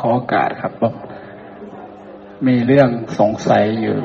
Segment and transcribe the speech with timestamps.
[0.00, 0.94] ขอโอกาสครับผม
[2.46, 3.98] มีเรื่องสงสัยอยู่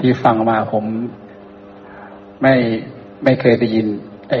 [0.00, 0.84] ที่ฟังมาผม
[2.42, 2.54] ไม่
[3.24, 3.86] ไม่เคยได้ยิน
[4.30, 4.40] ไอ้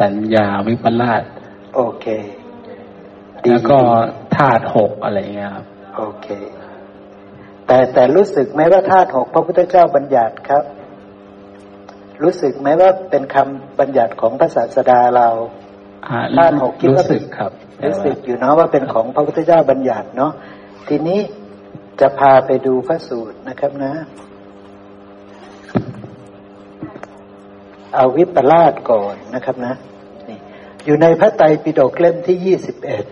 [0.00, 1.22] สัญญาวิปลาส
[1.74, 2.06] โอเค
[3.48, 3.78] แล้วก็
[4.36, 5.66] ธาตุหกอะไรเงี้ยครับ
[5.96, 6.28] โอเค
[7.66, 10.64] แต่แต่รู้สึกไหมว่าธาตุหกพระพุทธเจ้าบัญญัติครับ
[12.22, 15.28] รู้สึกไหมว่าเป็นคำบัญญัติของพระศาสดาเรา
[16.38, 17.52] ธาตุหกคิดว่ารู้สึกครับ
[17.84, 20.32] รู้สึกอยู่เนาะว่าเป็นของพระพุทธเจ้าบัญญัติเนาะ
[20.88, 21.20] ทีนี้
[22.00, 23.92] จะพาไปดูพระสูตรนะครับนะ
[27.94, 29.74] เอาวิปลาสก่อนนะครับนะ
[30.28, 30.38] นี่
[30.84, 33.04] อยู่ในพระไตรปิฎกเล่มที่ยี่สิบเอ็ด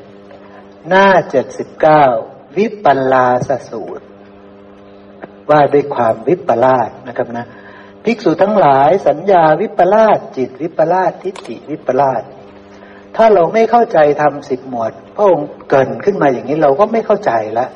[0.88, 2.04] หน้าเจ็ดสิบเก้า
[2.56, 4.04] วิปลาสสูตร
[5.50, 7.46] ว่าด้วยความวิปลาสนะครับนะ
[8.04, 12.23] ภิกษุทั้งหลายสัญญาวิปลาสจิตวิปลาสทิฏฐิวิปลาส
[13.16, 17.66] ถ้าเราไม่เข้าใจทำสิบหมวด พระองค์เกินขึ้นมาอย่างนี้เราก็ไม่เข้าใจละ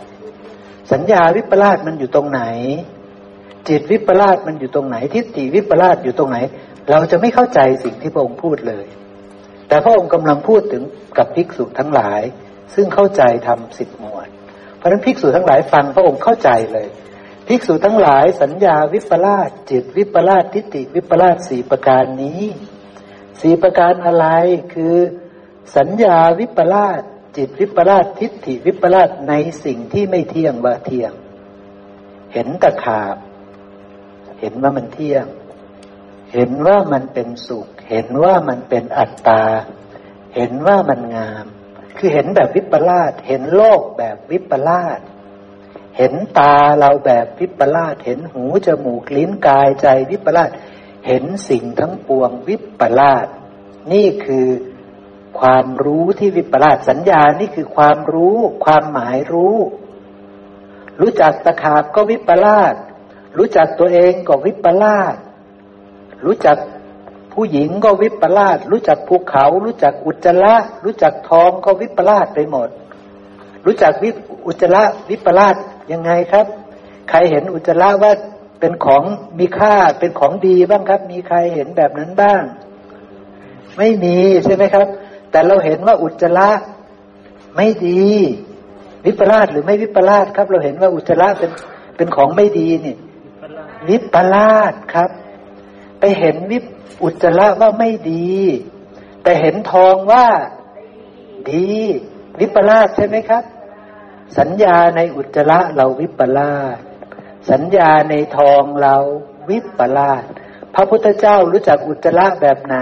[0.93, 2.43] สัญญาวิปลาสมันอยู่ตรงไหน
[3.69, 6.39] จิตวิปลาสมันอยู่ตรงไหน ทิฏฐิวิปลาสอยู่ตรงไหน
[6.91, 8.87] เราจะไม่เข้าใจสิ่งที่พระองค์พูดเลย
[9.69, 10.83] แต่พระองค์กำลังพูดถึง
[11.19, 12.23] กับภิกษุทั้งหลาย
[12.75, 14.29] ซึ่งเข้าใจทำสิบหมวด
[14.77, 16.89] เพราะฉะนั้นภิกษุทั้งหลายฟังพระองค์เข้าใจเลย
[17.49, 22.43] ภิกษุทั้งหลายสัญญาวิปลาสจิตวิปลาสทิฏฐิวิปลาสสี่ประการนี้
[23.41, 24.27] สี่ประการอะไร
[24.73, 24.95] คือ
[25.77, 27.03] สัญญาวิปลาส
[27.37, 31.13] จิตวิปลาสทิฏฐิวิปลาสในสิ่งที่ไม่เที่ยงว่าเที่ยง
[32.33, 33.17] เห็นตะขาบ
[34.41, 35.27] เห็นว่ามันเที่ยง
[36.35, 39.45] เห็นว่ามันเป็นสุข เห็นว่ามันเป็นอัตตา
[40.35, 41.47] เห็นว่ามันงาม
[41.97, 45.01] คือเห็นแบบวิปลาสเห็นโลกแบบวิปลาส
[45.97, 50.51] เห็นตาเราแบบวิปลาสเห็นหูจมูกลิ้นกายใจวิปลาส
[51.07, 53.27] เห็นสิ่งทั้งปวงวิปลาส
[53.93, 54.47] นี่คือ
[55.41, 59.57] ความรู้ที่วิปลาสสัญญานี่คือความรู้ ความหมายรู้
[61.01, 62.75] รู้จักตะขาบก็วิปลาส
[63.39, 65.15] รู้จักตัวเองก็วิปลาส
[66.27, 66.57] รู้จัก
[67.33, 72.69] ผู้หญิงก็วิปลาสรู้จักภูเขา รู้จักอุจจาระรู้จักทองก็วิปลาสไปหมด
[73.67, 74.11] รู้จักวิ
[74.47, 75.57] อุจจาระวิปลาส
[75.93, 76.47] ยังไงครับ
[77.11, 78.13] ใครเห็นอุจจาระว่า
[78.61, 79.03] เป็นของ
[79.39, 82.43] มีค่าเป็นของดีบ้างครับ มีใครเห็นแบบนั้นบ้าง
[83.79, 84.87] ไม่มีใช่ไหมครับ
[85.33, 86.51] แต่เราเห็นว่าอุจจาระ
[87.57, 88.11] ไม่ดี
[89.05, 91.51] วิปลาสหรือไม่วิปลาสครับ เราเห็นว่าอุจจาระเป็น
[91.97, 92.97] เป็นของไม่ดีนี่
[93.89, 95.11] วิปลาสครับ
[96.01, 96.59] ไปเห็นวิ
[97.03, 98.33] อุจจาระว่าไม่ดี
[99.23, 100.27] แต่เห็นทองว่า
[101.51, 101.71] ดี
[102.41, 103.45] วิปลาสใช่ไหมครับ
[104.39, 106.77] สัญญาในอุจจาระเราวิปลาส
[107.51, 108.97] สัญญาในทองเรา
[109.51, 110.23] วิปลาส
[110.75, 112.77] พระพุทธเจ้ารู้จักอุจจาระแบบไหน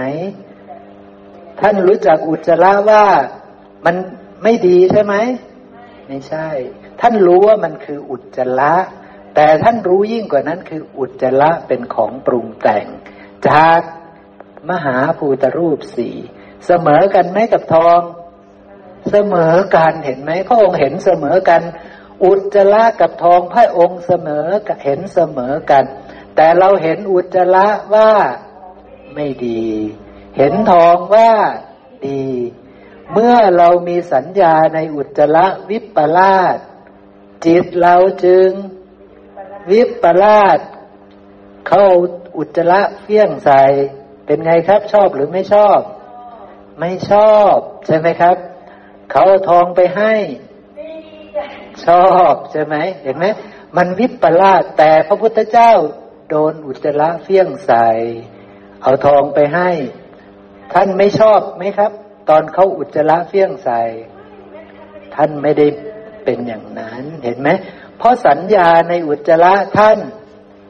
[1.61, 3.05] ท่านรู้จักอุจจาระว่า
[3.85, 3.95] มัน
[4.43, 5.15] ไม่ดีใช่ไหม
[6.07, 6.47] ไม่ใช่
[7.01, 8.73] ท่านรู้ว่ามันคืออุจจาระ
[9.35, 12.85] แต่ท่านรู้ยิ่งกว่านั้นคืออุจจาระเป็นของปรุงแต่ง
[13.47, 13.81] จาก
[14.69, 16.15] มหาภูตรูปสี่
[16.67, 17.99] เสมอกันไหมกับทอง
[19.09, 21.61] เสมอกันเห็นไหมพระองค์เห็นเสมอกัน
[22.23, 24.45] อุจจาระกับทองพระองค์เสมอ
[24.85, 25.85] เห็นเสมอกัน
[26.35, 28.11] แต่เราเห็นอุจจาระว่า
[29.15, 29.63] ไม่ดี
[30.37, 31.31] เห็นทองว่า
[32.07, 32.25] ดี
[33.13, 36.57] เมื่อเรามีสัญญาในอุจจาระวิปลาส
[37.45, 38.49] จิตเราจึง
[39.71, 40.59] วิปลาส
[41.67, 41.85] เข้า
[42.37, 43.63] อุจจาระเฟี้ยงใส่
[44.25, 45.79] เป็นไงครับชอบหรือไม่ชอบ
[46.79, 47.55] ไม่ชอบ
[47.85, 48.35] ใช่ไหมครับ
[49.11, 50.13] เขาเอาทองไปให้
[51.85, 53.25] ชอบใช่ไหมเห็นไหม
[53.77, 55.71] มันวิปลาสแต่พระพุทธเจ้า
[56.29, 57.87] โดนอุจจาระเฟี้ยงใส่
[58.81, 59.69] เอาทองไปให้
[60.73, 61.91] ท่านไม่ชอบไหมครับ
[62.29, 63.81] ตอนเขาอุจจาระเฟี้ยงใส่
[65.15, 65.67] ท่านไม่ได้
[66.23, 67.49] เป็นอย่างนั้นเห็นไหม
[67.97, 69.99] เพราะสัญญาในอุจจาระท่าน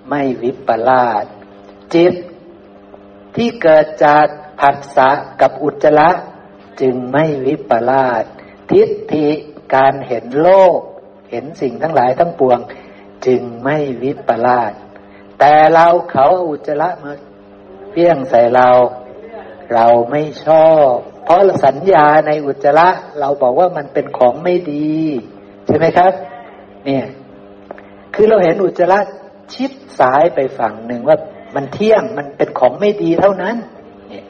[0.10, 1.26] ไม่วิปลาส
[1.94, 2.14] จิต
[3.36, 4.26] ที่เกิดจาก
[4.60, 5.10] ผัสสะ
[5.42, 6.10] กับอุจจาระ
[6.82, 8.24] จึงไม่วิปลาส
[8.72, 9.28] ทิฏฐิ
[9.76, 10.80] การเห็นโลก
[11.32, 12.60] เห็นสิ่งทั้งหลายทั้งปวง
[13.26, 14.74] จึงไม่วิปลาส
[15.40, 17.12] แต่เราเขาอุจจาระมา
[17.92, 18.70] เพี้ยงใส่เรา
[19.74, 22.90] เราไม่ชอบ เพราะสัญญาในอุจจาระ
[23.20, 24.92] เราบอกว่ามันเป็นของไม่ดี
[25.68, 26.12] ใช่ไหมครับ
[26.86, 27.06] เนี่ย
[28.14, 29.00] คือเราเห็นอุจจาระ
[29.54, 31.18] ชิดซ้ายไปฝั่งหนึ่งว่า
[31.56, 33.56] มันเที่ยงมันเป็นของไม่ดีเท่านั้น
[34.10, 34.26] เนี่ย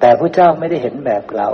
[0.00, 1.48] แต่พระเจ้าไม่ได้เห็นแบบเรา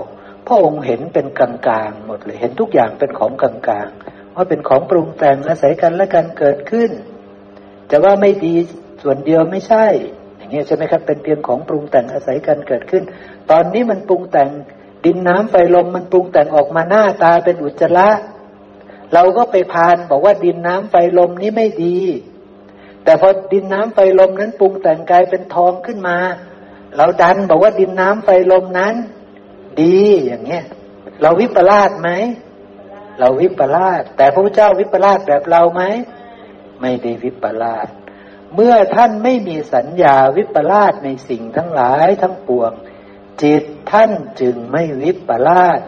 [0.46, 6.90] พระองค์เห็นเป็นกลางๆหมดเลย เห็นทุกอย่างเป็นของกลางๆว่าเป็นของปรุงแต่งอาศัยกันและกันเกิดขึ้น
[7.88, 8.54] แต่ว่าไม่ดี
[9.02, 9.86] ส่วนเดียวไม่ใช่
[10.52, 13.02] เงี้ยใช่ไหมครับเป็นเพียงของปรุงแต่งอาศัยกันเกิดขึ้น
[13.50, 14.50] ตอนนี้มันปรุงแต่ง
[15.04, 18.08] ดินน้ำไฟลมมันปรุงแต่งออกมาหน้าตาเป็นอุจจาระ
[19.14, 21.98] เราก็ไปพานบอกว่าดินน้ำไฟลมนี้ไม่ดี
[23.04, 26.18] แต่พอดินน้ำไฟลมนั้นปรุงแต่งกายเป็นทองขึ้นมา
[26.96, 28.94] เราดันบอกว่าดินน้ำไฟลมนั้น
[29.80, 30.64] ดีอย่างเงี้ย
[31.22, 32.10] เราวิปลาสไหม
[33.18, 35.82] เราวิปลาสแต่พระพุทธเจ้าวิปลาสแบบเราไหม
[36.80, 37.88] ไม่ได้วิปลาส
[38.54, 42.72] เมื่อท่านไม่มีสัญญาวิปลาสในสิ่งทั้งหลายทั้งปวง
[43.42, 44.10] จิตท่าน
[44.40, 45.80] จึงไม่วิปลาส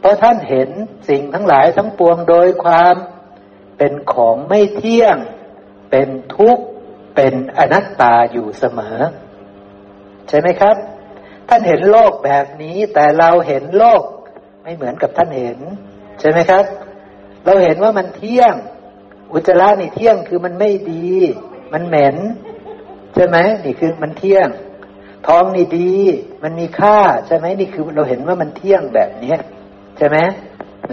[0.00, 0.70] เพราะท่านเห็น
[1.08, 2.94] สิ่งทั้งหลายทั้งปวงโดยความ
[3.78, 5.16] เป็นของไม่เที่ยง
[5.90, 6.64] เป็นทุกข์
[7.16, 8.98] เป็นอนัตตาอยู่เสมอ
[10.28, 10.76] ใช่ไหมครับ
[11.48, 14.02] ท่านเห็นโลกแบบนี้แต่เราเห็นโลก
[14.62, 15.58] ไม่เหมือนกับท่านเห็น
[16.20, 16.64] ใช่ไหมครับ
[17.44, 18.54] เราเห็นว่ามันเที่ยง
[19.32, 21.10] อุจจาระนี่เที่ยงคือมันไม่ดี
[21.72, 22.16] มันเหม็น
[23.14, 24.48] ใช่ไหมนี่คือมันเที่ยง
[25.26, 25.92] ท้องนี่ดี
[26.42, 29.38] มันมีค่าใช่ไหมนี่คือเราเห็นว่ามันเที่ยงแบบเนี้ย
[29.98, 30.18] ใช่ไหม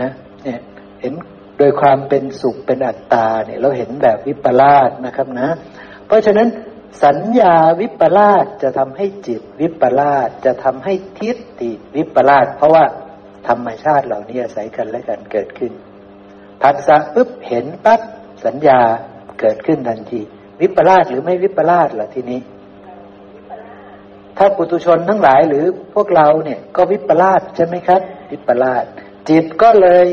[0.02, 0.12] นะ
[0.44, 0.60] เนี่ย
[1.02, 1.14] เห็น
[1.58, 5.50] โดยความเป็นสุขเป็นอัตตาเนี่ย เราเห็นแบบวิปลาสนะครับนะ
[6.08, 6.48] เพราะฉะนั้น
[7.04, 12.86] สัญญาวิปลาสจะทำให้จิตวิปลาสจะทำให้ทิฏฐิวิปลาสเพราะว่า
[13.48, 15.72] ธรรมชาติเหล่านี้อาศัยกันและกันเกิดขึ้น
[16.62, 18.02] ผัสสะปุ๊บเห็นปั๊บ
[18.46, 18.80] สัญญา
[19.40, 20.22] เกิดขึ้นทันที
[20.62, 22.42] วิปลาสหรือไม่วิปลาสล่ะทีนี้
[24.38, 25.66] ถ้าปุตุชนทั้งหลายหรือ
[25.96, 28.86] พวกเราเนี่ย ก็วิปลาสใช่ไหมครับ วิปลาส
[29.30, 30.06] จิตก็เลย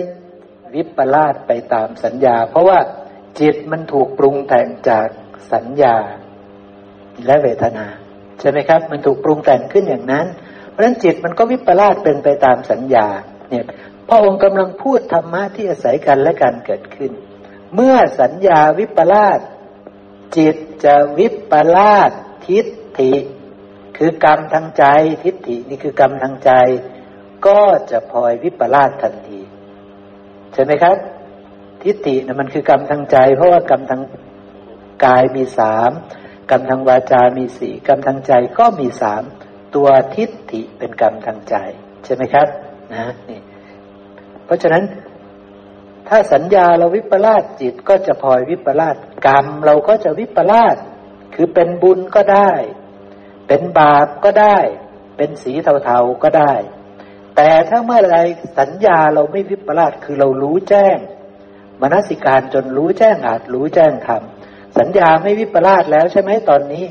[0.75, 2.79] วิปลาสไปตามสัญญา เพราะว่า
[3.41, 5.09] จิตมันถูกปรุงแต่งจาก
[5.53, 5.97] สัญญา
[7.27, 7.87] และเวทนา
[8.41, 10.27] ใช่ไหมครับ มันถูกปรุงแต่งขึ้นอย่างนั้น
[10.71, 13.07] เพราะฉะนั้นจิตมันก็วิปลาสเป็นไปตามสัญญา
[13.51, 13.65] เนี่ย
[14.09, 17.13] พระองค์กำลังพูดธรรมะที่อาศัยกันและการเกิดขึ้น
[17.75, 19.41] เมื่อสัญญาวิปลาส
[20.37, 22.11] จิตจะวิปลาส
[22.47, 22.67] ทิฏ
[22.99, 23.15] ฐิ
[23.97, 24.85] คือกรรมทางใจ
[25.25, 26.51] ทิฏฐินี่คือกรรมทางใจ
[27.47, 29.41] ก็จะพลอยวิปลาสทันที
[30.53, 30.97] ใช่ไหมครับ
[31.83, 34.03] ทิฏฐินะมันคือกรรมทางใจ เพราะว่ากรรมทาง
[35.05, 35.91] กายมีสาม
[36.51, 39.23] กรรมทางวาจามีสี่กรรมทางใจก็มีสาม
[39.75, 41.55] ตัวทิฏฐิเป็นกรรมทางใจ
[42.05, 42.47] ใช่ไหมครับ
[42.93, 43.41] นะนี่
[44.45, 44.83] เพราะฉะนั้น
[46.15, 50.77] ถ้าสัญญาเราวิปลาสจิตก็จะพลอยวิปลาสกรรม เราก็จะวิปลาส
[51.35, 52.53] คือเป็นบุญก็ได้
[53.49, 54.59] เป็นบาปก็ได้
[55.17, 55.53] เป็นสี
[55.85, 56.55] เทาๆก็ได้
[57.37, 58.19] แต่ถ้าเมื่อไร
[58.59, 60.97] สัญญาเราไม่วิปลาสคือเรารู้แจ้ง
[61.81, 64.23] มนสิการจนรู้แจ้งอาจรู้แจ้งธรรม
[64.79, 66.85] สัญญาไม่วิปลาสแล้วใช่ไหมตอนนี้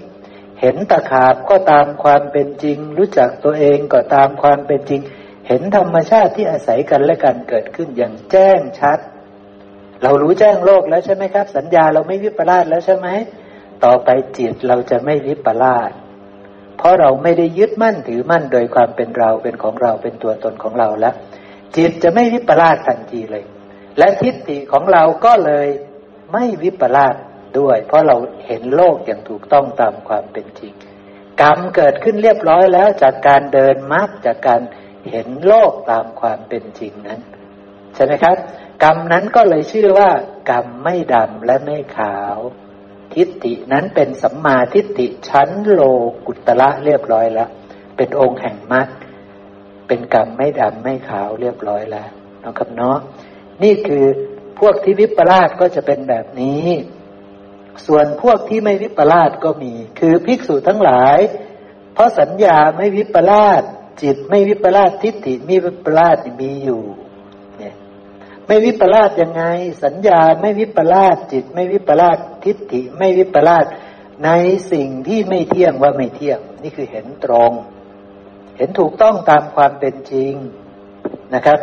[0.62, 5.02] เห็นตะขาบก็ตามความเป็นจริง รู้จักตัวเองก็ตามความเป็นจริง
[5.48, 9.00] เห็นธรรมชาติที่อาศัยกันและกันเกิดขึ้นอย่างแจ้งชัด
[10.04, 13.08] เรารู้แจ้งโลกแล้วใช่ไหมครับ สัญญาเราไม่วิปลาสแล้วใช่ไหม
[13.86, 15.92] ต่อไปจิตเราจะไม่วิปลาส
[16.78, 21.16] เพราะเราไม่ได้ยึดมั่นถือมั่นโดยความเป็นเราเป็นของเราเป็นตัวตนของเราแล้ว
[21.76, 23.44] จิตจะไม่วิปลาสทันทีเลย
[23.98, 25.68] และทิฏฐิของเราก็เลย
[26.34, 27.16] ไม่วิปลาส
[27.60, 28.16] ด้วย เพราะเรา
[28.48, 30.74] เห็นโลกอย่างถูกต้องตามความเป็นจริง
[31.42, 34.62] กรรมเกิดขึ้นเรียบร้อยแล้วจากการเดินมรรคจากการ
[35.10, 37.20] เห็นโลกตามความเป็นจริงนั้น
[37.96, 38.36] ใช่ไหมครับ
[38.84, 40.10] กรรมนั้นก็เลยชื่อว่า
[40.50, 42.38] กรรมไม่ดำและไม่ขาว
[43.14, 45.82] ทิฏฐินั้นเป็นสัมมาทิฏฐิชั้นโล
[46.28, 47.50] กุตละเรียบร้อยแล้ว
[47.98, 48.88] เป็นองค์แห่งมรรค
[49.88, 52.10] เป็นกรรมไม่ดำไม่ขาวเรียบร้อยแล้ว
[52.44, 52.98] นะครับเนาะ
[53.64, 54.06] นี่คือ
[54.60, 56.68] พวกที่วิปลาสก็จะเป็นแบบนี้
[57.86, 61.20] ส่วนพวกที่ไม่วิปลาสก็มี คือภิกษุทั้งหลาย
[61.94, 63.62] เพราะสัญญาไม่วิปลาส
[64.02, 66.84] จิตไม่วิปลาสทิฏฐิไมีวิปลาสมีอยู่
[68.48, 69.44] ไม่วิปลาสยังไง
[69.84, 73.66] สัญญาไม่วิปลาสจิต ไม่วิปลาสทิฏฐิ ไม่วิปลาส
[74.26, 74.30] ใน
[74.72, 77.52] สิ่งที่ไม่เที่ยงว่าไม่เที่ยง นี่คือเห็นตรง
[78.58, 80.34] เห็นถูกต้องตามความเป็นจริง
[81.34, 81.60] นะครับ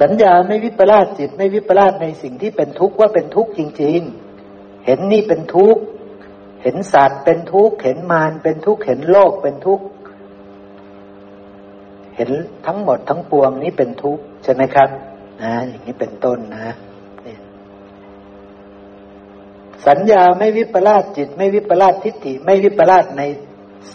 [0.00, 4.00] สัญญาไม่วิปลาสจิต ไม่วิปลาสในสิ่งที่เป็นทุกข์ว่าเป็นทุกข์จริง
[4.42, 5.82] ๆ เห็นนี่เป็นทุกข์
[6.62, 9.84] เห็นสัตว์เป็นทุกข์เห็นมารเป็นทุกข์เห็นโลกเป็นทุกข์
[12.16, 12.30] เห็น
[12.66, 14.88] ทั้งหมดทั้งปวงนี้เป็นทุกข์ใช่ไหมครับ
[15.42, 16.74] นะอย่างนี้เป็นต้นนะ
[19.86, 23.22] สัญญาไม่วิปลาสจิต ไม่วิปลาสทิฏฐิไม่วิปลาสใน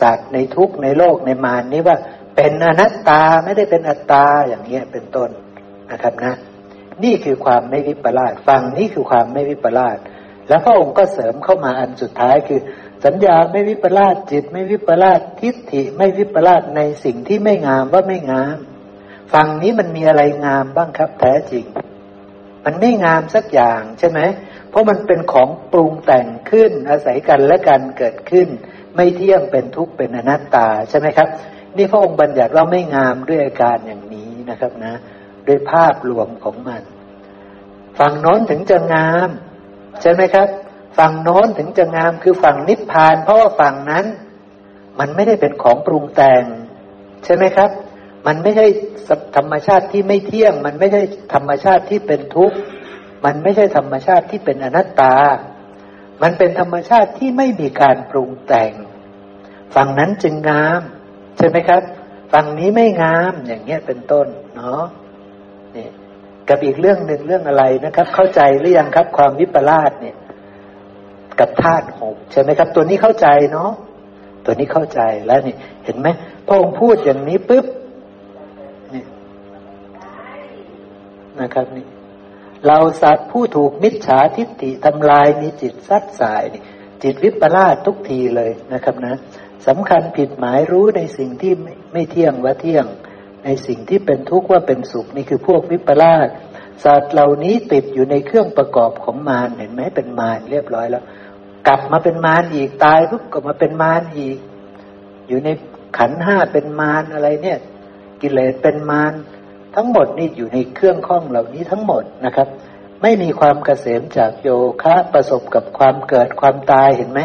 [0.01, 1.97] สัตว์ในทุกข์ในโลกในมารนี้ว่า
[2.35, 5.29] เป็นอนัตตาไม่ได้เป็นอัตตาอย่างนี้เป็นต้น
[5.91, 6.33] นะครับนะ
[7.03, 9.97] นี่คือความไม่วิปลาสฟังนี่คือความไม่วิปลาส
[10.47, 12.59] แล้วพระองค์ก็เสริมเข้ามาอันสุดท้ายคือ
[13.05, 18.57] สัญญาไม่วิปลาสจิต ไม่วิปลาสทิฏฐิ ไม่วิปลาสในสิ่งที่ไม่งามว่าไม่งาม
[19.33, 21.65] ฝั่งนี้มันมีอะไรงามบ้างครับ แท้จริง
[22.65, 24.19] มันไม่งามสักอย่างใช่ไหม
[24.69, 28.47] เพราะมันเป็นของปรุงแต่งขึ้น อาศัยกันและกันเกิดขึ้น
[28.95, 31.27] ไม่เที่ยงเป็นทุกข์เป็นอนัตตาใช่ไหมครับ
[31.77, 34.93] นี่พระองค์บัญญัติว่าไม่งามด้วยอาการอย่างนี้นะครับนะ
[35.47, 36.83] ด้วยภาพรวมของมัน
[37.99, 39.29] ฝั่งโน้นถึงจะงาม
[40.01, 40.47] ใช่ไหมครับ
[40.97, 44.05] ฝั่งโน้นถึงจะงามคือฝั่งนิพพาน เพราะว่าฝั่งนั้น
[44.99, 46.43] มันไม่ได้เป็นของปรุงแต่ง
[47.25, 47.69] ใช่ไหมครับ
[48.27, 48.67] มันไม่ใช่
[49.35, 51.01] ธรรมชาติที่ไม่เที่ยง มันไม่ใช่
[51.33, 52.57] ธรรมชาติที่เป็นทุกข์
[53.25, 55.15] มันไม่ใช่ธรรมชาติที่เป็นอนัตตา
[56.21, 58.71] มันเป็นธรรมชาติที่ไม่มีการปรุงแต่ง
[59.75, 60.81] ฝั่งนั้นจึงงาม
[61.37, 61.81] ใช่ไหมครับ
[62.33, 64.83] ฝั่งนี้ไม่งามอย่างเงี้ยเป็นต้นเนาะ
[65.75, 65.87] นี่
[66.47, 70.15] กับอีกเรื่องหนึ่งเรื่องอะไรนะครับ เข้าใจหรือยังครับ ความวิปลาสเนี่ย
[71.39, 73.71] กับธาตุหกใช่ไหมครับ ตัวนี้เข้าใจเนาะ
[74.45, 76.07] ตัวนี้เข้าใจแล้วนี่ เห็นไหม
[76.47, 77.65] พระองค์พูดอย่างนี้ปุ๊บ
[78.93, 79.03] นี่
[81.41, 81.85] นะครับนี่
[82.67, 86.61] เราสัตว์ผู้ถูกมิจฉาทิฏฐิทำลายมีจิตซัดสายนี่
[87.03, 89.15] จิตวิปลาสทุกทีเลยนะครับนะ
[89.67, 91.53] สำคัญผิดหมายรู้ในสิ่งที่
[91.93, 92.85] ไม่เที่ยงว่าเที่ยง
[93.45, 96.27] ในสิ่งที่เป็นทุกข์ว่าเป็นสุขนี่คือพวกวิปลาส
[96.83, 101.03] สัตว์เหล่านี้ติดอยู่ในเครื่องประกอบของมารเห็นไหมเป็นมารเรียบร้อยแล้ว
[101.67, 104.37] กลับมาเป็นมารอีกตายปุ๊บก็มาเป็นมารอีก
[105.27, 105.49] อยู่ใน
[105.97, 107.59] ขันห้าเป็นมารอะไรเนี่ย
[108.21, 109.13] กิเลสเป็นมาร
[109.75, 112.47] ทั้งหมดนี่อยู่ในเครื่องข้องเหล่านี้ทั้งหมดนะครับ
[113.01, 114.49] ไม่มีความเกษมจากโย
[114.83, 117.19] คะประสบกับความเกิดความตายเห็นไหม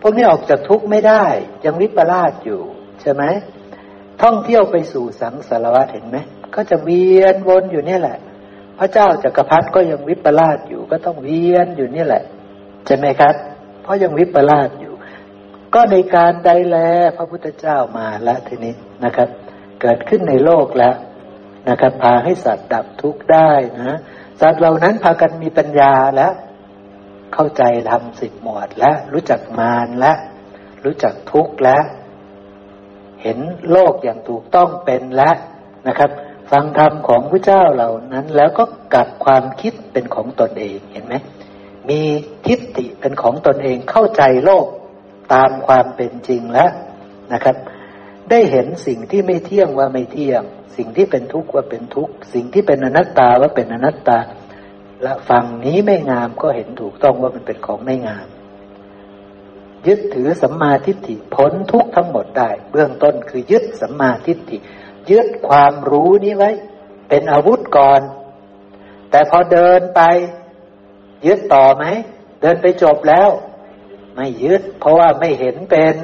[0.00, 1.24] พวกนี้ออกจากทุกข์ไม่ได้
[1.64, 2.60] ยังวิปลาสอยู่
[3.00, 3.22] ใช่ไหม
[4.22, 6.16] ท่องเที่ยวไปสู่สังสารวัฏเห็นไหม
[6.54, 8.18] ก็จะเวียนวนอยู่นี่แหละ
[8.78, 12.22] พระเจ้าจากักรพรรดิก็ยังวิปลาสอยู่ ก็ต้องเวียนอยู่นี่แหละ
[12.86, 13.34] ใช่ไหมครับ
[13.82, 14.92] เพราะยังวิปลาสอยู่
[15.74, 16.76] ก็ในการใดแล
[17.16, 19.28] พระพุทธเจ้ามาแล้วทีนี้นะครับ
[19.80, 20.94] เกิดขึ้นในโลกแล้ว
[21.68, 23.98] นะครับพาให้สัตว์ดับทุกข์ได้นะ
[24.40, 26.32] สัตว์เหล่านั้นพากันมีปัญญาแล้ว
[27.34, 30.12] เข้าใจทำสิบหมวดและรู้จักมารและ
[30.84, 31.78] รู้จักทุกข์และ
[33.22, 33.38] เห็น
[33.70, 35.30] โลกอย่างถูกต้องเป็นและ
[35.88, 36.10] นะครับ
[36.50, 38.64] ฟังธรรมของพระเจ้าเหล่านั้น แล้วก็
[38.94, 41.14] กลับความคิดเป็นของตนเองเห็นไหม
[41.88, 42.00] มี
[42.46, 44.66] ทิฏฐิเป็นของตนเองเข้าใจโลก
[45.34, 46.70] ตามความเป็นจริงแล้ว
[47.32, 47.56] นะครับ
[48.30, 50.42] ได้เห็นสิ่งที่ไม่เที่ยงว่าไม่เที่ยง
[50.76, 54.18] สิ่งที่เป็นทุกข์ว่าเป็นทุกข์สิ่งที่เป็นอนัตตาว่าเป็นอนัตตา
[55.02, 58.26] และฝั่งนี้ไม่งามก็เห็นถูกต้องว่ามันเป็นของไม่งาม
[59.86, 64.56] ยึดถือสัมมาทิฏฐิพ้นทุกข์ทั้งหมดได้ เบื้องต้นคือยึดสัมมาทิฏฐิ
[65.10, 66.50] ยึดความรู้นี้ไว้
[67.08, 68.00] เป็นอาวุธก่อน
[69.10, 70.00] แต่พอเดินไป
[71.26, 71.84] ยึดต่อไหม
[72.40, 73.30] เดินไปจบแล้ว
[74.14, 75.94] ไม่ยึด เพราะว่าไม่เห็นเป็น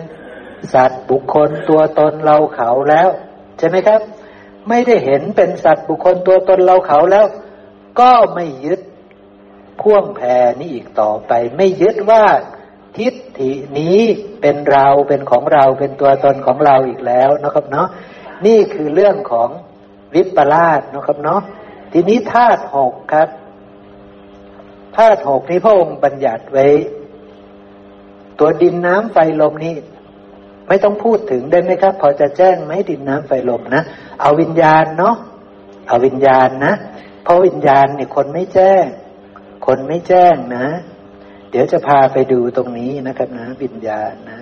[0.74, 3.08] สัตว์บุคคลตัวตนเราเขาแล้ว
[3.58, 4.00] ใช่ไหมครับ
[4.68, 7.26] ไม่ได้เห็นเป็นสัตว์บุคคลตัวตนเราเขาแล้ว
[8.00, 8.80] ก็ไม่ยึด
[9.80, 10.26] พ่วงแพร
[10.60, 12.24] นี้อีกต่อไป ไม่ยึดว่า
[12.96, 14.00] ทิฏฐินี้
[14.40, 17.88] เป็นเราเป็นของเราเป็นตัวตนของเราอีกแล้วนะครับเนาะ
[18.46, 19.48] นี่คือเรื่องของ
[20.14, 21.40] วิปลาสนะครับเนาะ
[21.92, 23.28] ทีนี้ธาตุหกครับ
[24.96, 26.66] ธาตุหกนี้พระองค์บัญญัติไว้
[28.38, 29.74] ตัวดินน้ำไฟลมนี้
[30.68, 33.82] ไม่ต้องพูดถึงได้ไหมครับ พอจะแจ้งไหมดินน้ำไฟลมนะ
[34.20, 35.16] เอาวิญญาณเนาะ
[35.88, 36.74] เอาวิญญาณนะ
[37.24, 38.84] เพราะวิญญาณเนี่ยคนไม่แจ้ง
[39.66, 40.66] คนไม่แจ้งนะ
[41.50, 44.40] เดี๋ยวจะพาไปดูตรงนี้นะครับนะ วิญญาณนะ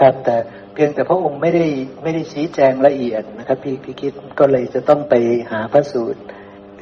[0.00, 0.36] ครับ แต่
[0.72, 1.64] เพียงแต่พระองค์ไม่ได้
[2.02, 5.14] ไม่ได้ชี้แจงละเอียดนะครับ พี่พี่คิดก็เลยจะต้องไป
[5.50, 6.20] หาพระสูตร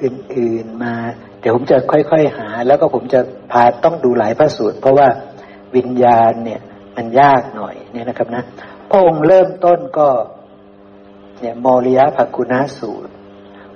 [0.02, 0.94] อื่น ๆมา
[1.40, 3.20] เดี๋ยวผมจะค่อย ๆ หา แล้วก็ผมจะ
[3.52, 5.08] พาต้องดูหลายพระสูตรเพราะว่า
[5.76, 6.60] วิญญาณเนี่ย
[6.96, 8.44] มันยากหน่อยเนี่ยนะครับนะ
[8.90, 10.08] พระองค์เริ่มต้นก็
[11.40, 13.12] เนี่ยมริยภกุณาสูตร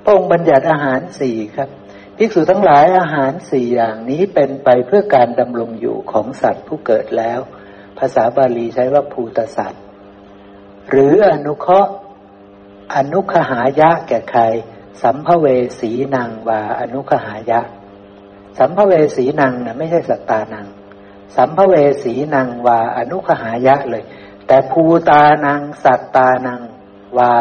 [0.02, 1.68] พระองค์บัญญัติอาหารสี่ครับ
[2.16, 7.40] ภิกษุทั้งหลายอาหารสี่อย่างนี้เป็นไปเพื่อการดำรงอยู่ของสัตว์ผู้เกิดแล้ว
[7.99, 9.82] ภาษาบาลีใช้ว่าภูตสัตว์
[10.90, 11.92] หรืออนุเคราะห์
[12.94, 14.42] อนุขหายะแก่ใคร
[15.02, 15.46] สัมภเว
[15.80, 17.61] สีนางวาอนุขหายะ
[18.58, 20.66] สัมภเวสีนางนะไม่ใช่สัตตานัง
[21.37, 21.75] สัมภเว
[22.05, 24.05] สีนางวาอนุขหายะเลย
[24.47, 26.61] แต่ภูตานังสัตตานัง
[27.19, 27.35] วา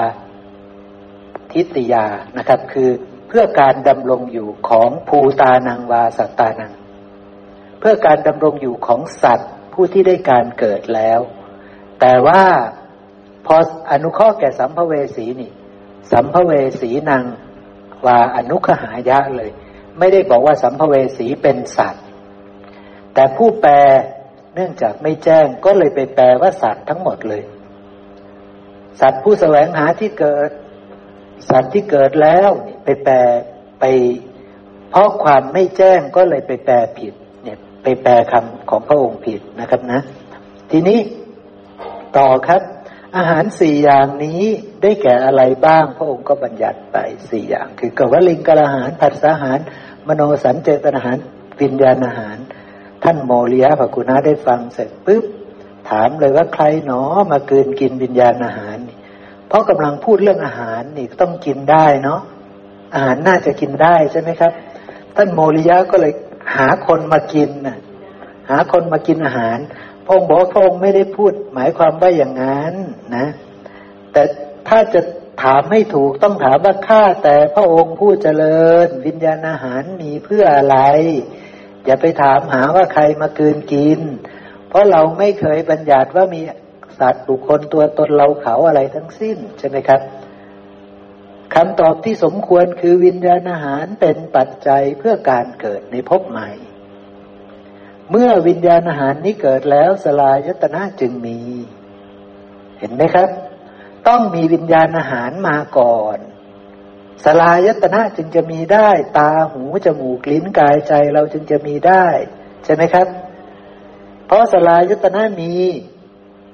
[1.51, 2.05] ทิตยา
[2.37, 2.89] นะครับ คือ
[3.27, 6.73] เพื่อการดำรงอยู่ของภูตานังวาสัตตานัง
[7.79, 11.19] เพื่อการดำรงอยู่ของสัตว์ผู้ที่ได้การเกิดแล้ว
[11.99, 12.43] แต่ว่า
[13.45, 13.55] พอ
[13.91, 15.51] อนุข้อแก่สัมภเวสีนี่
[16.11, 17.23] สัมภเวสีนาง
[18.05, 19.51] วาอนุขหายะเลย
[19.99, 22.03] ไม่ได้บอกว่าสัมภเวสีเป็นสัตว์
[23.13, 23.73] แต่ผู้แปล
[24.55, 27.43] เนื่องจากไม่แจ้งก็เลยไปแปลว่าสัตว์ทั้งหมดเลย
[29.01, 30.49] สัตว์ผู้แสวงหาที่เกิด
[31.49, 32.49] สัตว์ที่เกิดแล้ว
[32.83, 33.15] ไปแปล
[33.79, 33.85] ไป
[34.91, 37.13] เพราะความไม่แจ้งก็เลยไปแปลผิด
[37.43, 39.99] เนี่ย ไปแปลคำของพระองค์ผิดนะครับนะ
[40.71, 40.99] ทีนี้
[42.17, 42.61] ต่อครับ
[43.17, 44.43] อาหารสี่อย่างนี้
[44.81, 46.97] ได้แก่อะไรบ้าง พระองค์ก็บัญญัติไป
[47.29, 49.59] สี่อย่าง คือกวลิงกะอาหารผัสสะอาหาร
[50.07, 51.17] มโนสัญเจตอาหาร
[51.61, 52.37] วิญญาณอาหาร
[53.03, 55.25] ท่านโมเลียภกุณาได้ฟังเสร็จปุ๊บ
[55.89, 58.77] ถามเลยว่าใครหนอมาเกินกินวิญญาณอาหาร
[59.47, 62.21] เพราะกำลังพูดเรื่องอาหารนี่ต้องกินได้เนาะ
[62.93, 64.51] อาหารน่าจะกินได้ใช่ไหมครับ
[65.15, 66.13] ท่านโมริยะก็เลย
[66.55, 67.77] หาคนมากินนะ
[68.49, 69.57] หาคนมากินอาหาร
[70.05, 72.73] พระองค์บอกพระองค์ไม่ได้พูด หมายความว่าอย่างนั้น
[73.15, 73.27] นะ
[74.11, 74.23] แต่
[74.67, 75.01] ถ้าจะ
[75.43, 80.77] ถามให้ถูกต้องถามว่าข้าแต่พระองค์ผู้เจริญ วิญญาณอาหารมีเพื่ออะไร
[81.85, 83.99] อย่าไปถามหาว่าใครมากินกิน
[84.67, 86.41] เพราะเราไม่เคยบัญญัติว่ามี
[86.99, 90.01] สัตว์บุคคลตัวตนเราเขาอะไรทั้งสิ้นใช่ไหมครับ
[91.53, 96.49] คำตอบที่สมควรคือวิญญาณอาหารเป็นปัจจัยเพื่อการเกิดในภพใหม่
[98.11, 101.39] เมื่อวิญญาณอาหารนี้เกิดแล้วสลายตนะจึงมี
[102.79, 103.29] เห็นไหมครับ
[104.07, 106.17] ต้องมีวิญญาณอาหารมาก่อน
[107.25, 112.05] สลายตนะจึงจะมีได้ ตาหูจมูกลิ้นกายใจเราจึงจะมีได้
[112.65, 113.07] ใช่ไหมครับ
[114.25, 115.53] เพราะสลายตนะมี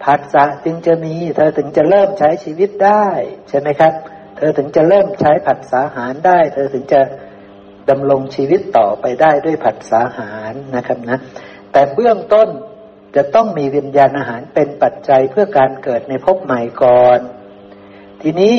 [0.03, 3.07] ผัสสะจึงจะมี เธอถึงจะเริ่มใช้ชีวิตได้
[3.49, 3.93] ใช่ไหมครับ
[4.37, 7.01] เธอถึงจะเริ่มใช้ผัสสาหารได้ เธอถึงจะ
[7.89, 11.17] ดำรงชีวิตต่อไปได้ด้วยผัสสาหารนะครับนะ
[11.71, 12.49] แต่เบื้องต้น
[13.15, 17.19] จะต้องมีวิญญาณอาหารเป็นปัจจัยเพื่อการเกิดในภพใหม่ก่อน
[18.21, 18.55] ทีนี้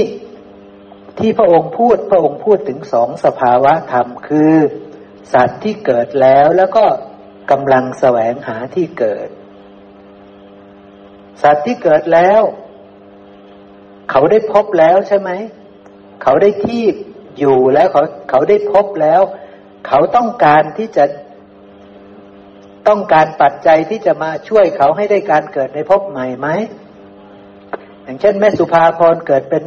[1.19, 4.55] ที่พระองค์พูดพระองค์พูดถึงสองสภาวะธรรมคือ
[5.33, 6.85] สัตว์ที่เกิดแล้วแล้วก็
[7.51, 9.29] กำลังแสวงหาที่เกิด
[11.43, 12.43] สัตว์ที่เกิดแล้ว
[14.11, 15.31] เขาได้พบแล้วใช่ไหม
[16.23, 16.85] เขาได้ที่
[17.39, 19.23] อยู่แล้วเขาเขาได้พบแล้ว
[19.87, 21.05] เขาต้องการที่จะ
[22.89, 26.49] ต้องการปัจจัยที่จะมาช่วยเขาให้ได้การเกิดในภพใหม่ไหม
[28.05, 29.65] อย่างเช่น แม่สุภาพรเกิดเป็น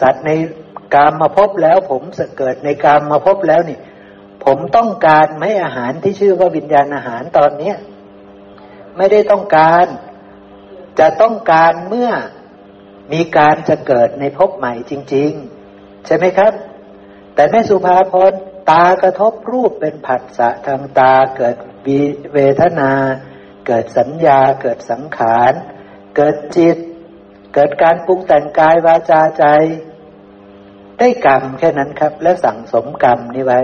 [0.00, 0.30] สัตว์ใน
[0.94, 2.02] กามมาพบแล้ว ผม
[2.38, 3.78] เกิดในกามมาพบแล้วนี่
[4.44, 7.76] ผมต้องการไม่อาหารที่ชื่อว่าวิญญาณอาหารตอนเนี้ย
[8.96, 9.86] ไม่ได้ต้องการ
[11.00, 12.10] จะต้องการเมื่อ
[13.12, 15.30] มีการจะเกิดในภพใหม่จริง
[15.68, 16.52] ๆ ใช่ไหมครับ
[17.34, 18.32] แต่แม่สุภาพร
[18.70, 21.56] ตากระทบรูปเป็นผัสสะทางตาเกิด
[22.34, 22.92] เวทนา
[23.66, 25.52] เกิดสัญญา เกิดสังขาร
[26.16, 26.76] เกิดจิต
[27.54, 29.44] เกิดการปรุงแต่งกายวาจาใจ
[30.98, 33.60] ได้กรรมแค่นั้นครับ และสั่งสมกรรมนี้ไว้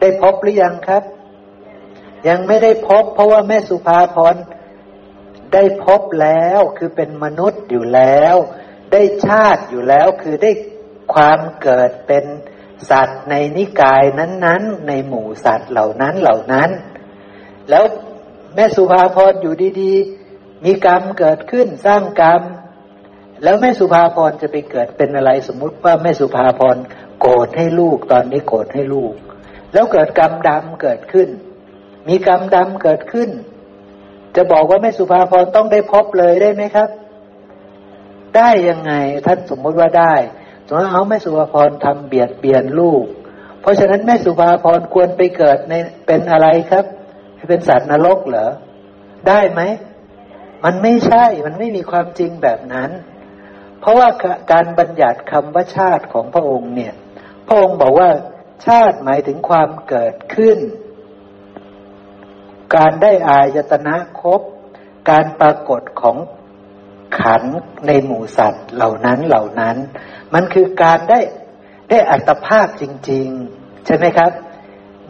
[0.00, 1.02] ได้พบหรือยังครับ
[2.28, 4.36] ยังไม่ได้พบ เพราะว่าแม่สุภาพร
[5.54, 8.36] ได้พบแล้วคือเป็นมนุษย์อยู่แล้ว
[8.92, 10.50] ได้ชาติอยู่แล้วคือได้
[11.14, 12.24] ความเกิดเป็น
[12.90, 16.70] สัตว์ในนิกายนั้น ๆ ในหมู่สัตว์เหล่านั้นเหล่านั้น
[17.70, 17.84] แล้ว
[18.54, 19.92] แม่สุภาพรอยู่ดี
[20.30, 22.42] ๆ มีกรรมเกิดขึ้นสร้างกรรม
[23.42, 26.76] แล้วแม่สุภาพรจะไปเกิดเป็นอะไรสมมุติว่าแม่สุภาพร
[27.20, 29.12] โกรธให้ลูกตอนนี้โกรธให้ลูก
[29.72, 31.28] แล้วเกิดกรรมดำเกิดขึ้น
[32.08, 33.30] มีกรรมดำเกิดขึ้น
[34.36, 36.88] จะบอกว่าแม่สุภาพรต้องได้พบเลยได้ไหมครับ
[38.36, 38.92] ได้ยังไง
[39.26, 40.14] ท่านสมมติว่าได้
[40.66, 43.04] สมมติเอาแม่สุภาพรทำเบียดเบียนลูก
[43.60, 45.74] เพราะฉะนั้นแม่สุภาพรควรไปเกิดใน
[46.06, 46.84] เป็นอะไรครับ
[47.48, 48.48] เป็นสัตว์นรกเหรอ
[49.28, 49.60] ได้ไหม
[50.64, 52.90] มันไม่ใช่มันไม่มีความจริงแบบนั้น
[53.80, 54.08] เพราะว่า
[54.52, 56.94] การบัญญัติคำว่าชาติของพระองค์เนี่ย
[57.46, 58.10] พระองค์บอกว่า
[58.66, 60.58] ชาติหมายถึงความเกิดขึ้น
[62.76, 64.40] การได้อายตนะครบ
[65.10, 66.16] การปรากฏของ
[67.20, 67.42] ขัน
[67.86, 69.76] ในหมู่สัตว์เหล่านั้นเหล่านั้น
[70.34, 71.20] มันคือการได้
[71.90, 73.26] ได้อัตภาพจริง
[73.58, 74.30] ๆ ใช่ไหมครับ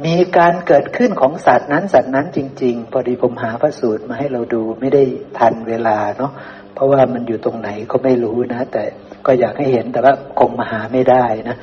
[0.07, 5.03] มีการเกิดขึ้นของสัตว์นั้นสัตว์นั้นจริง ๆ พอดีผมหาพระสูตรมาให้เราดูไม่ได้
[5.39, 6.33] ทันเวลาเนาะ
[6.77, 8.85] เพราะว่ามันอยู่ตรงไหนก็ไม่รู้นะ แต่
[9.27, 11.57] ก็อยากให้เห็นแต่ว่าคงมาหาไม่ได้นะ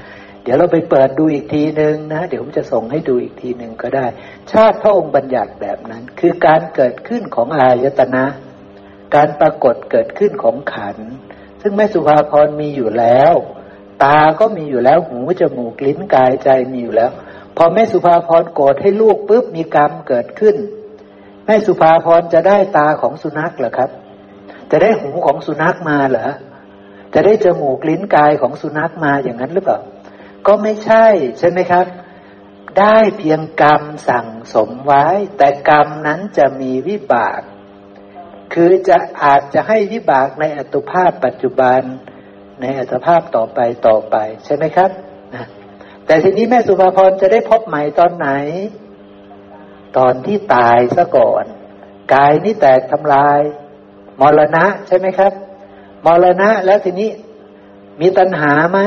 [0.44, 4.06] เดี๋ยวเราไปเปิดดูอีกทีหนึ่งนะ เดี๋ยวผมจะส่งให้ดูอีกทีหนึ่งก็ได้
[4.52, 8.26] ชาติพระองค์บัญญัติแบบนั้น คือการเกิดขึ้นของอายตนะ
[9.16, 10.98] การปรากฏเกิดขึ้นของขัน
[11.62, 13.34] ซึ่งแม่สุภาพรมีอยู่แล้ว
[14.04, 17.12] ตาก็มีอยู่แล้วหูจมูกลิ้นกายใจมีอยู่แล้ว
[17.58, 20.56] พอแม่สุภาพรโกรธให้ลูกปุ๊บมีกรรมเกิดขึ้น
[21.46, 23.90] แม่สุภาพรจะได้ตาของสุนัขเหรอครับ
[24.76, 26.30] จะได้หูของสุนัขมาเหรอ
[27.14, 29.80] จะได้จมูกลิ้นกายของสุนัขมาอย่างนั้นหรือเปล่า
[30.48, 31.06] ก็ไม่ใช่
[31.40, 31.86] ใช่ไหมครับ
[32.80, 35.06] ได้เพียงกรรมสั่งสมไว้
[35.38, 37.42] แต่กรรมนั้นจะมีวิบาก
[38.54, 41.82] คือจะอาจจะให้วิบากในอัตภาพปัจจุบัน
[42.62, 44.90] ในอัตภาพต่อไปต่อไป ใช่ไหมครับ
[45.36, 45.46] นะ
[46.06, 48.30] แต่ทีนี้แม่สุภาพรจะได้พบใหม่ตอนไหน
[49.98, 51.46] ตอนที่ตายซะก่อน
[52.14, 53.42] กายนี่แตกทำลาย
[54.38, 55.32] รณะ ใช่ไหมครับ
[56.06, 57.10] มรณะ แล้วทีนี้
[58.02, 58.80] มีตัณหาไหม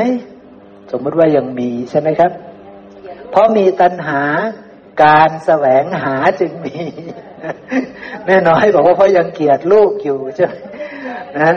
[0.91, 2.33] สมมติว่ายังมีใช่ไหมครับ
[3.31, 4.23] เพราะมีตัณหา
[5.05, 6.77] การแสวงหาจึงมี
[8.25, 10.55] แม่น้อยบอกว่าเพราะยังเกลียดลูกอยู่ใช่ไหม
[11.39, 11.57] นะ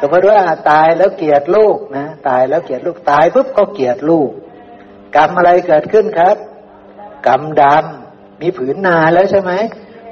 [0.00, 0.40] สมมติว่า
[0.70, 4.30] ตายแล้วเกลียดลูกนะตายแล้วเกลียดลูกตายปุ๊บก็เกลียดลูก
[5.16, 6.36] กรรมอะไรเกิดขึ้นครับ
[7.26, 9.52] กรรมดำมีผืนนาแล้วใช่ไหม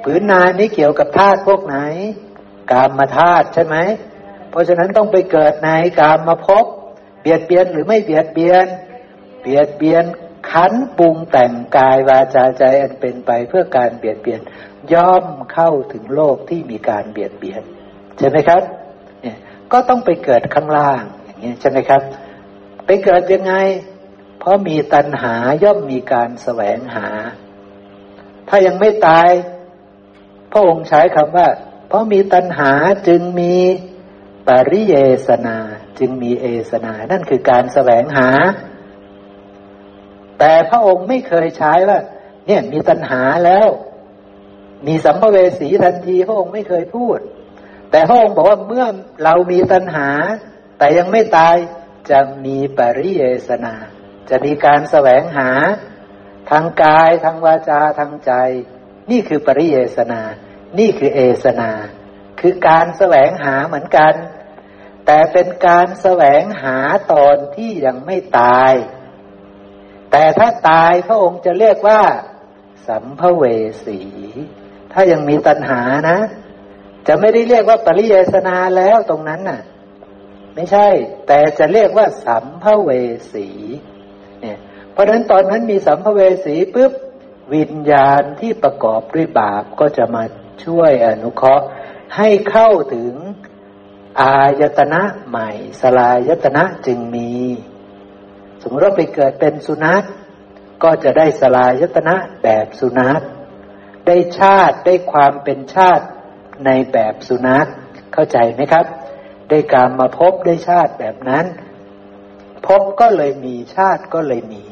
[0.03, 1.77] ผืนนานี้เกี่ยวกับธาตุพวกไหน
[2.71, 3.75] กามมาธาตุใช่ไหม
[4.49, 6.65] เพราะฉะนั้นต้องไปเกิดในกามมาพบ
[7.21, 8.67] เบียดเบียนหรือไม่เบียดเบียน
[9.41, 10.03] เบียดเบียน
[10.49, 14.39] ขันปรุงแต่งกายวาจาใจอันเป็นไปเพื่อการเบียดเบียน
[14.93, 17.61] ย่อมเข้าถึงโลกที่มีการเบียดเบียน
[18.17, 18.61] ใช่ไหมครับ
[19.21, 19.37] เนี่ย
[19.71, 22.01] ก็ต้องไปเกิดข้างล่างอย่างนี้ใช่ไหมครับ
[22.85, 23.53] ไปเกิดยังไง
[24.39, 27.07] เพราะมีตัณหาย่อมมีการแสวงหา
[28.49, 29.29] ถ้ายังไม่ตาย
[30.51, 31.47] พระองค์ใช้คำว่า
[31.87, 32.71] เพราะมีตัณหา
[33.07, 33.55] จึงมี
[34.47, 34.95] ปริเย
[35.27, 35.57] สนา
[35.99, 38.29] จึงมีเอสนา นั่นคือการแสวงหา
[40.39, 41.99] แต่พระองค์ไม่เคยใช้ว่า
[42.47, 43.67] เนี่ยมีตัณหาแล้ว
[44.87, 47.19] มีสัมภเวสีทันทีพระองค์ไม่เคยพูด
[47.91, 48.85] แต่พระองค์บอกว่าเมื่อ
[49.23, 50.09] เรามีตัณหา
[50.77, 51.55] แต่ยังไม่ตาย
[52.09, 53.73] จะมีปริเยสนา
[54.29, 55.49] จะมีการแสวงหา
[56.49, 58.31] ทางกายทางวาจาทางใจ
[59.11, 60.21] นี่คือปริเยสนา
[60.79, 61.71] นี่คือเอสนา
[62.39, 64.13] คือการแสวงหาเหมือนกัน
[65.05, 66.77] แต่เป็นการแสวงหา
[67.13, 68.73] ตอนที่ยังไม่ตาย
[70.11, 72.01] แต่ถ้าตายพระองค์จะเรียกว่า
[72.87, 73.43] สัมภเว
[73.85, 74.01] สี
[74.93, 76.19] ถ้ายังมีตัณหานะ
[77.07, 79.61] จะไม่ได้เรียกว่าปริเยสนาแล้วตรงนั้นน่ะ
[80.55, 80.87] ไม่ใช่
[81.27, 82.89] แต่จะเรียกว่า สัมภเว
[83.33, 83.47] สี
[84.41, 84.57] เนี่ย
[84.91, 86.93] เพราะฉะนั้นตอนนั้นมีสัมภเวสีปุ๊บ
[87.53, 90.23] วิญญาณที่ประกอบด้วยบาปก็จะมา
[90.63, 91.65] ช่วยอนุเคราะห์
[92.15, 93.13] ให้เข้าถึง
[94.21, 95.49] อายตนะใหม่
[95.81, 97.31] สลายตนะจึงมี
[98.61, 100.03] สมมติว่าไปเกิดเป็นสุนัข
[100.83, 103.21] ก็จะได้สลายตนะแบบสุนัข
[104.07, 106.05] ได้ชาติได้ความเป็นชาติ
[106.65, 107.67] ในแบบสุนัข
[108.13, 108.85] เข้าใจไหมครับ
[109.49, 111.45] ได้การมาพบได้ชาติแบบนั้น
[112.67, 114.63] พบก็เลยมีชาติก็เลยมี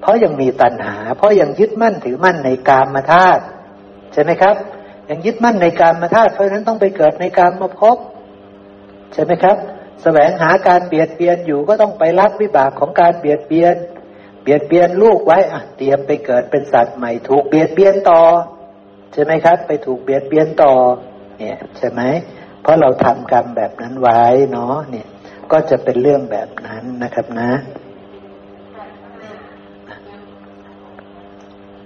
[0.00, 3.42] เพราะยังมีตัณหา เพราะยังยึดมั่นถือมั่นในกามมาธาตุ
[4.12, 4.54] ใช่ไหมครับ
[5.08, 7.96] ยังยึดมั่นในกามมาธาตุเพราะฉะนั้นต้องไปเกิดในกามมาพบ
[9.12, 9.56] ใช่ไหมครับ
[10.02, 13.76] แสวงหาการเบียดเบียนอยู่ก็ต้องไปรับวิบากของการเบียดเบียน
[14.42, 18.20] เบียดเบียนลูกไว้อะเตรียมไปเกิดเป็นสัตว์ใหม่ ถูกเบียดเบียนต่อ
[19.12, 20.72] ใช่ไหมครับ ไปถูกเบียดเบียนต่อ
[21.38, 22.00] เนี่ยใช่ไหม
[22.62, 25.06] เพราะเราทำกรรมแบบนั้นไว้เนาะเนี่ย
[25.52, 27.50] ก็จะเป็นเรื่องแบบนั้นนะครับนะ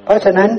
[0.05, 0.51] เพราะฉะนั้น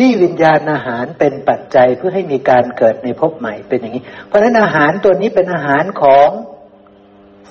[0.00, 6.28] นี่วิญญาณอาหารเป็นปัจจัยเพื่อให้มีการเกิดในภพใหม่เป็นอย่างนี้ เพราะฉะนั้นอาหารตัวนี้เป็นอาหารของ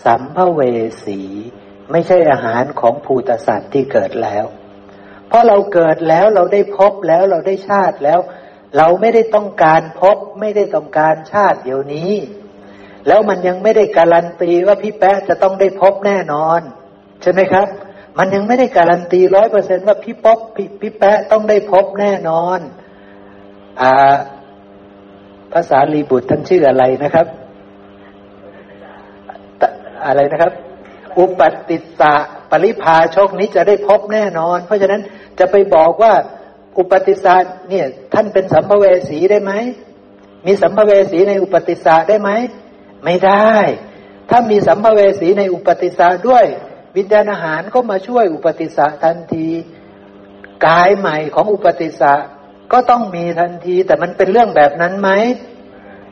[0.05, 0.62] สัมภเว
[1.05, 1.21] สี
[1.91, 4.45] ไม่ใช่อาหารของภูตสัตว์ที่เกิดแล้ว
[5.27, 8.19] เพราะเราเกิดแล้วเราได้พบแล้วเราได้ชาติแล้ว
[8.77, 12.13] เราไม่ได้ต้องการพบไม่ได้ต้องการชาติเดี๋ยวนี้
[13.08, 16.62] แล้วมันยังไม่ได้การันตีว่าพี่แป๊ะจะต้องได้พบแน่นอน
[17.21, 17.67] ใช่ไหมครับ
[18.17, 22.60] มันยังไม่ได้การันตีร้อยเปอร์เซนว่าพี่ป๊อบพี่พี่แปะต้องได้พบแน่นอน
[23.82, 24.15] อ่า
[25.54, 27.28] ภาษาลีบุตรท่านชื่ออะไรนะครับ
[30.06, 30.54] อะไรนะครับ
[31.17, 32.13] อุปติสสะ
[32.51, 35.01] ปริพาโชคนี้จะได้พบแน่นอน เพราะฉะนั้น
[35.39, 36.13] จะไปบอกว่า
[36.78, 37.36] อุปติสสะ
[37.69, 39.51] เนี่ย ท่านเป็นสัมภเวสีได้ไหม
[40.45, 42.30] มีสัมภเวสีในอุปติสสะได้ไหม
[43.04, 43.51] ไม่ได้
[44.30, 46.45] ถ้ามีสัมภเวสีในอุปติสสะด้วย
[46.95, 49.49] วิญญาณอาหารก็มาช่วยอุปติสสะทันที
[50.65, 52.13] กายใหม่ของอุปติสสะ
[52.71, 55.10] ก็ต้องมีทันที แต่มันเป็นเรื่องแบบนั้นไหม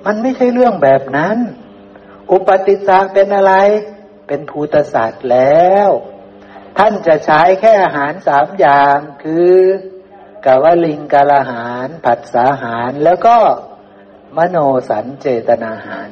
[0.06, 1.38] มันไม่ใช่เรื่องแบบนั้น
[2.32, 3.54] อุปติสะเป็นอะไร
[4.28, 5.89] เป็นภูตศาสตร์แล้ว
[6.78, 9.54] ท่านจะใช้แค่อาหารสามอย่างคือ
[10.46, 13.38] กาวลิงกาลาหาร ผัสสาหาร แล้วก็
[14.38, 14.58] มโน
[14.89, 16.10] สันเจตนาหาร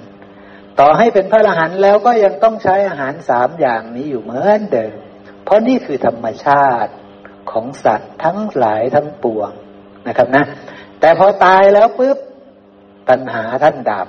[0.79, 4.93] ต่อให้เป็นพระอรหันต์แล้วก็ยังต้องใช้อาหารสามอย่างนี้อยู่เหมือนเดิม
[5.43, 6.91] เพราะนี่คือธรรมชาติ
[7.51, 9.51] ของสัตว์ทั้งหลายทั้งปวง
[10.07, 10.45] นะครับนะ
[10.99, 12.17] แต่พอตายแล้วปุ๊บ
[13.09, 14.07] ตัณหาท่านดับ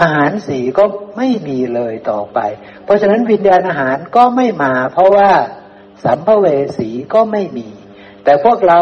[0.00, 0.84] อาหารสีก็
[1.16, 2.38] ไม่มีเลยต่อไป
[2.84, 5.30] เพราะฉะนั้นวิญญาณอาหารก็ไม่มา เพราะว่า
[6.04, 6.46] สัมภเว
[6.78, 7.68] สีก็ไม่มี
[8.24, 8.80] แต่พวกเรา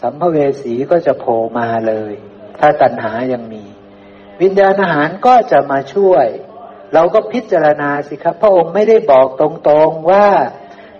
[0.00, 2.12] สัมภเวสีก็จะโผล่มาเลย
[2.58, 3.64] ถ้าตัณหายังมี
[4.42, 6.26] วิญญาณอาหารก็จะมาช่วย
[6.94, 10.28] เราก็พิจารณาสิครับ พระองค์ไม่ได้บอกตรงๆว่า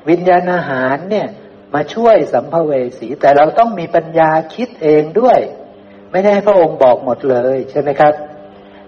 [0.08, 1.28] วิญญาณอาหารเนี่ย
[1.74, 5.38] มาช่วยสัมภเวสี แต่เราต้องมีปัญญาคิดเองด้วย
[6.12, 8.14] ไม่ได้ให้พระองค์บอกหมดเลยใช่ไหมครับ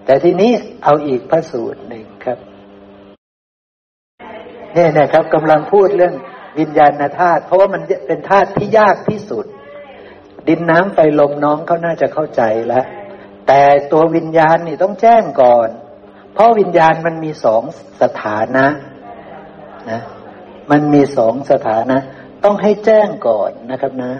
[0.04, 0.52] แต่ทีนี้
[0.84, 2.38] เอาอีกพระสูตรหนึ่งครับ
[4.74, 6.14] เนี่ยนะครับกำลังพูดเรื่อง
[6.58, 9.44] วิญญาณธาตุเพราะว่ามันเป็นธาตุที่ยากที่สุด
[10.48, 12.84] ดินน้ำไฟลมน้องเขาน่าจะเข้าใจแล้ว
[13.48, 15.68] แต่ตัววิญญาณนี่ต้องแจ้งก่อน
[16.32, 17.62] เพราะวิญญาณมันมีสอง
[18.02, 18.66] สถานะ
[19.90, 20.00] นะ
[20.70, 21.96] มันมีสองสถานะ
[22.44, 24.12] ต้องให้แจ้งก่อนนะครับนะ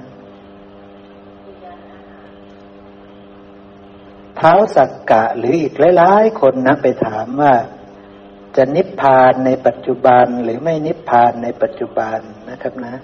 [4.36, 7.54] เท้าสักกะหรืออีกหลายๆคนนะไปถามว่า
[8.56, 12.18] จะนิพพานในปัจจุบันหรือไม่นิพพานในปัจจุบัน
[12.50, 12.94] นะครับนะ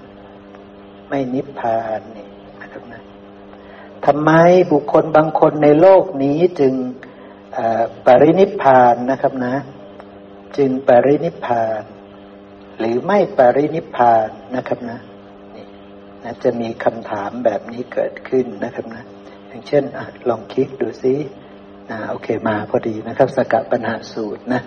[1.09, 2.24] ไม่นิพพานนี่นะครับนะ
[4.07, 4.31] ทำไม
[4.73, 6.75] บุคคลบางคนในโลกนี้จึง
[8.07, 9.55] ปรินิพานนะครับนะ
[10.57, 11.83] จึงปรินิพาน
[12.79, 14.99] หรือไม่ปรินิพานนะครับนะ
[15.57, 15.67] นี่
[16.25, 19.03] นะจะมีคำถามแบบนี้เกิดขึ้นนะครับนะ
[19.49, 21.14] อย่างเช่นอลองคิดดูซิ
[21.90, 24.61] นะโอเคมาพอดีนะครับ สกัดปัญหาสูตรนะ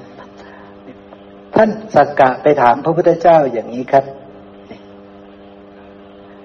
[1.55, 4.05] ท่านสกกะไปถามพระพุทธเจ้าอย่างนี้ครับ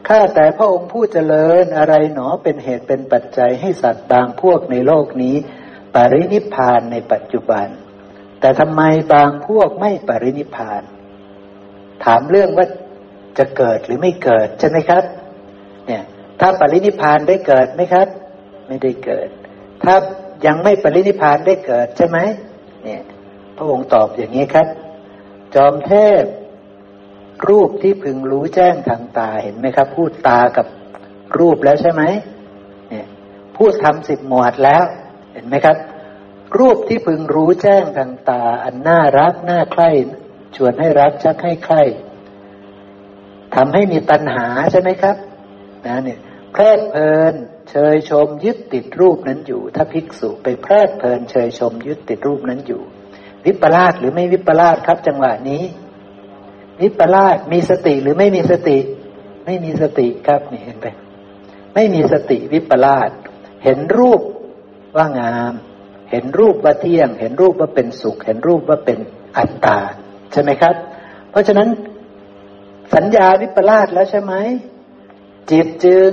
[0.09, 5.37] ข้าแต่พระองค์ผู้เจริญอะไรหนอเป็นเหตุเป็นปัจจัยให้สัตว์บางพวกในโลกนี้
[5.95, 7.67] ปรินิพานในปัจจุบัน
[8.41, 8.83] แต่ทำไม
[9.15, 10.83] บางพวกไม่ปรินิพาน
[12.05, 12.67] ถามเรื่องว่า
[13.39, 15.05] จะเกิดหรือไม่เกิดใช่ไหมครับ
[15.87, 16.03] เนี่ย
[16.41, 18.09] ถ้าปรินิพานได้เกิดไหมครับ
[18.67, 19.29] ไม่ได้เกิด
[19.83, 19.95] ถ้า
[20.47, 22.19] ยังไม่ปรินิพานได้เกิดใช่ไหม
[22.85, 23.03] เนี่ย
[23.57, 24.67] พระองค์ตอบอย่างนี้ครับ
[25.55, 26.23] จอมเทพ
[27.49, 30.67] รูปที่พึงรู้แจ้งทางตาเห็นไหมครับ พูดตากับ
[31.39, 32.03] รูปแล้วใช่ไหม
[32.91, 33.07] เนี่ย
[33.57, 34.83] พูดทำสิบหมวดแล้ว
[35.33, 35.77] เห็นไหมครับ
[36.59, 39.91] รูปที่พึงรู้แจ้งทางตา อันน่ารักน่าใคร่
[40.57, 41.83] ชวนให้รักชักให้ใคร่
[43.55, 45.17] ทำให้มีตัณหาใช่ไหมครับ
[45.87, 46.19] นะเนี่ย
[46.53, 47.35] เพลิดเพลิน
[47.71, 52.83] เชยชมยึดติดรูปนั้นอยู่ ถ้าภิกษุไปเพลิดเพลินเชยชมยึดติดรูปนั้นอยู่
[53.45, 55.63] วิปลาสหรือไม่วิปลาสครับจังหวะนี้
[56.81, 58.79] วิปลาสมีสติหรือไม่มีสติ
[59.47, 60.87] ไม่มีสติครับนี่เห็นไหม
[61.75, 63.11] ไม่มีสติวิปลาส
[63.65, 64.21] เห็นรูป
[64.97, 65.53] ว่างาม
[66.11, 68.99] เห็นรูปว่าเที่ยง เห็นรูปว่าเป็นสุข เห็นรูปว่าเป็น
[69.37, 69.79] อัตตา
[70.33, 70.75] ใช่ไหมครับ
[71.31, 71.69] เพราะฉะนั้น
[72.95, 74.35] สัญญาวิปลาสแล้วใช่ไหม
[75.51, 76.09] จิตจึง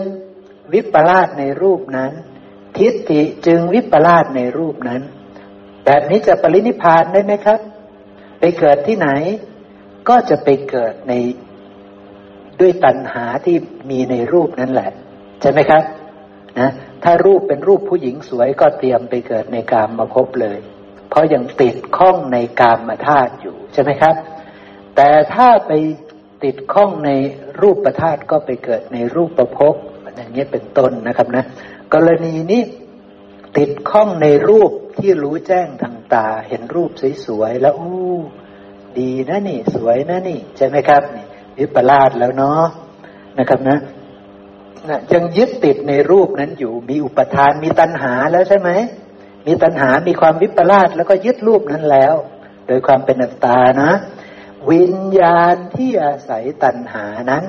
[0.73, 2.11] วิปลาสในรูปนั้น
[2.77, 5.01] ทิฏฐิจึงวิปลาสในรูปนั้น
[5.85, 7.59] แบบนี้จะปรินิพานได้ไหมครับ
[8.39, 9.09] ไปเกิดที่ไหน
[10.09, 11.13] ก็จะไปเกิดใน
[12.59, 13.57] ด้วยตัณหาที่
[13.89, 14.91] มีในรูปนั่นแหละ
[15.41, 15.83] ใช่ไหมครับ
[16.59, 16.69] นะ
[17.03, 20.59] ถ้ารูปเป็นรูปผู้หญิงสวยก็เตรียมไปเกิดในกามมาพบเลย
[21.09, 24.15] เพราะยังติดข้องในกามมาธาตุอยู่ใช่ไหมครับ
[24.95, 25.71] แต่ถ้าไป
[26.43, 27.11] ติดข้องใน
[27.61, 29.75] รูปประธาตุก็ไปเกิดในรูปประพบ
[30.15, 31.43] อย่างนี้เป็นต้นนะครับนะ
[31.93, 32.61] กรณีนี้
[33.57, 36.91] ติดข้องในรูปที่รู้แจ้งทางตา เห็นรูป
[37.25, 37.93] สวยๆแล้วโอ้
[38.99, 41.25] ดีนะนี่ สวยนะนี่ ใช่ไหมครับนี่
[41.57, 42.63] วิปลาสแล้วเนาะ
[43.37, 43.77] นะครับนะ
[44.89, 48.69] นะยังยึดติดในรูปนั้นอยู่ มีอุปทานมีตัณหาแล้วใช่ไหม
[49.47, 52.15] มีตัณหามีความวิปลาสแล้วก็ยึดรูปนั้นแล้ว
[52.67, 53.91] โดยความเป็นอัตตานะ
[54.71, 57.43] วิญญาณที่อาศัยตัณหานั้น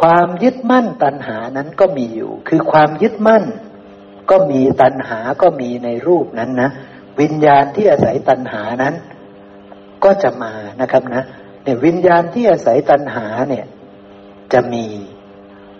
[0.00, 3.44] ความยึดมั่นตัณหานั้นก็มีอยู่ คือความยึดมั่น
[4.30, 6.70] ก็มีตัณหาก็มีในรูปนั้นนะ
[7.20, 8.94] วิญญาณที่อาศัยตัณหานั้น
[10.04, 11.24] ก็จะมานะครับนะ
[11.62, 13.64] เนี่ยวิญญาณที่อาศัยตัณหาเนี่ย
[14.52, 14.86] จะมี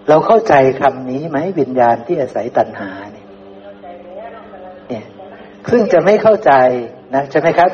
[0.09, 3.27] เราเข้าใจคำนี้ไหมวิญญาณที่อาศัยตัณหาเนี่ย
[4.89, 5.05] เนี่ย
[5.71, 6.53] ซึ่งจะไม่เข้าใจ
[7.15, 7.71] นะใช่ไหมครับ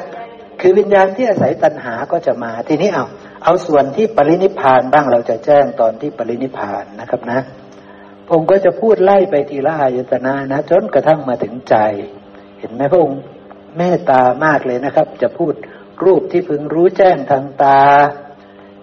[0.60, 3.04] คือวิญญาณที่อาศัยตัณหาก็จะมา ทีนี้เอา
[3.44, 7.40] เอาส่วนที่ปรินิพานบ้างเราจะแจ้งตอนที่ปรินิพานนะครับนะ
[8.26, 11.76] พระองค์ก็จะพูดไล่ไปทีละอายตนะนะ จนกระทั่งมาถึงใจ
[12.58, 13.20] เห็นไหมพระองค์
[13.76, 15.52] เมตตามากเลยนะครับ จะพูด
[16.04, 17.82] รูปที่พึงรู้แจ้งทางตา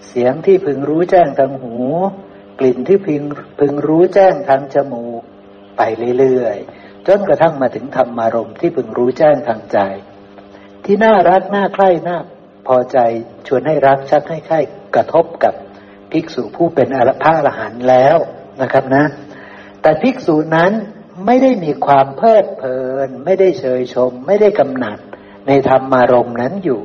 [0.08, 1.76] เสียงที่พึงรู้แจ้งทางหู
[2.60, 3.22] กลิ่นที่พึง
[3.60, 5.22] พึงรู้แจ้งทางจมูก
[5.78, 5.82] ไป
[6.20, 9.80] เรื่อยๆจนกระทั่งมาถึงธรรมารมที่พึงรู้แจ้งทางใจ
[10.86, 12.18] ที่น่ารักน่าใคร่น่า
[12.68, 12.98] พอใจ
[13.48, 14.60] ชวนให้รักชักให้ใคร่
[14.96, 15.54] กระทบกับ
[16.12, 18.18] ภิกษุผู้เป็นอรพระอรหันต์แล้ว
[18.62, 19.06] นะครับนะ
[19.82, 20.72] แต่ภิกษุนั้น
[21.26, 25.00] ไม่ได้มีความเพลิดเพลิน ไม่ได้เชยชม ไม่ได้กำหนัด
[25.48, 26.82] ในธรรมารมณ์นั้นอยู่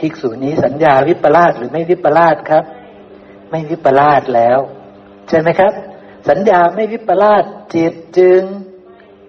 [0.00, 2.64] ภิกษุนี้สัญญาวิปลาสหรือไม่วิปลาสครับ
[3.50, 4.58] ไม่วิปลาสแล้ว
[5.28, 5.72] ใช่ไหมครับ
[6.28, 8.42] สัญญาไม่วิปลาสจิตจึง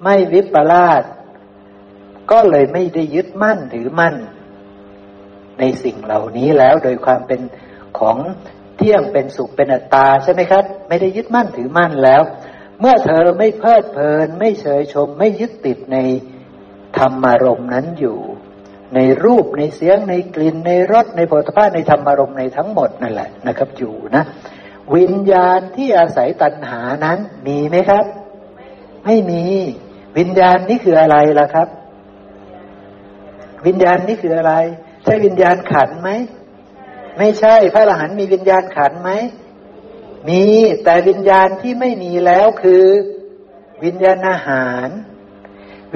[0.03, 1.03] ไม่วิปลาส
[2.31, 4.15] ก็เลยไม่ได้ยึดมั่นถือมั่น
[5.59, 7.41] ในสิ่งเหล่านี้แล้วโดยความเป็น
[7.99, 8.17] ของ
[8.77, 12.21] เที่ยงเป็นสุขเป็นอัตตาใช่ไหมครับ ไม่ได้ยึดมั่นถือมั่นแล้ว
[12.79, 15.97] เมื่อเธอไม่เพลิดเพลิน ไม่เฉยชม ไม่ยึดติดใน
[16.97, 18.19] ธรรมารมณ์นั้นอยู่
[18.95, 24.23] ในรูปในเสียงในกลิ่นในรสในโผฏฐาในธรรมารมณ์ในทั้งหมดนั่นแหละนะครับ อยู่นะ
[24.95, 28.05] วิญญาณที่อาศัยตัณหานั้นมีไหมครับ
[29.05, 29.43] ไม่มี
[30.17, 31.67] วิญญาณนี่คืออะไรล่ะครับ
[33.65, 34.53] วิญญาณนี่คืออะไร
[35.03, 36.09] ใช่วิญญาณขันไหม
[37.17, 39.11] ไม่ใช่พระอรหันต์มีวิญญาณขันไหม
[40.29, 40.43] มี
[40.83, 42.83] แต่วิญญาณที่ไม่มีแล้วคือ
[43.83, 44.87] วิญญาณอาหาร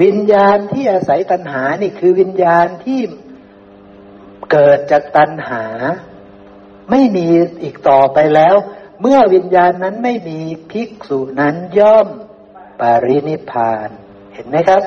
[0.02, 3.00] วิญญาณที่อาศัยตัณหานี่คือวิญญาณที่
[4.52, 5.64] เกิดจากตัณหา
[6.90, 7.26] ไม่มี
[7.62, 8.56] อีกต่อไปแล้ว
[9.00, 12.08] เมื่อวิญญาณนั้นไม่มีภิกษุนั้นย่อม
[12.80, 13.88] ปรินิพาน
[14.34, 14.82] เห็นไหมครับ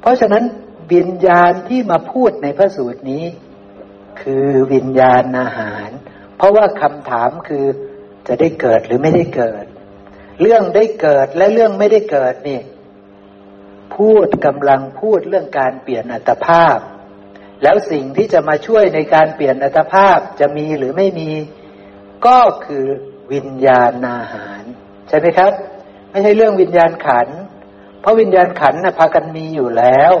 [0.00, 0.44] เพราะฉะนั้น
[0.92, 3.24] วิญญาณที่มาพูดในพระสูตรนี้
[4.20, 5.88] คือวิญญาณอาหาร
[6.36, 7.64] เพราะว่าคำถามคือ
[8.26, 9.64] จะได้เกิดหรือไม่ได้เกิด
[10.40, 12.60] เรื่องได้เกิดและเรื่องไม่ได้เกิดนี่
[13.94, 16.78] พูดกำลังพูดเรื่องการเปลี่ยนอัตภาพ
[17.62, 21.30] แล้วสิ่งที่จะมาช่วยในการเปลี่ยนอัตภาพจะมีหรือไม่มี
[22.26, 22.84] ก็คือ
[23.32, 24.62] วิญญาณอาหาร
[25.08, 25.52] ใช่ไหมครับ
[26.10, 27.28] ไม่ใช่เรื่องวิญญาณขัน
[28.00, 30.12] เพราะวิญญาณขันนะพากันมีอยู่แล้ว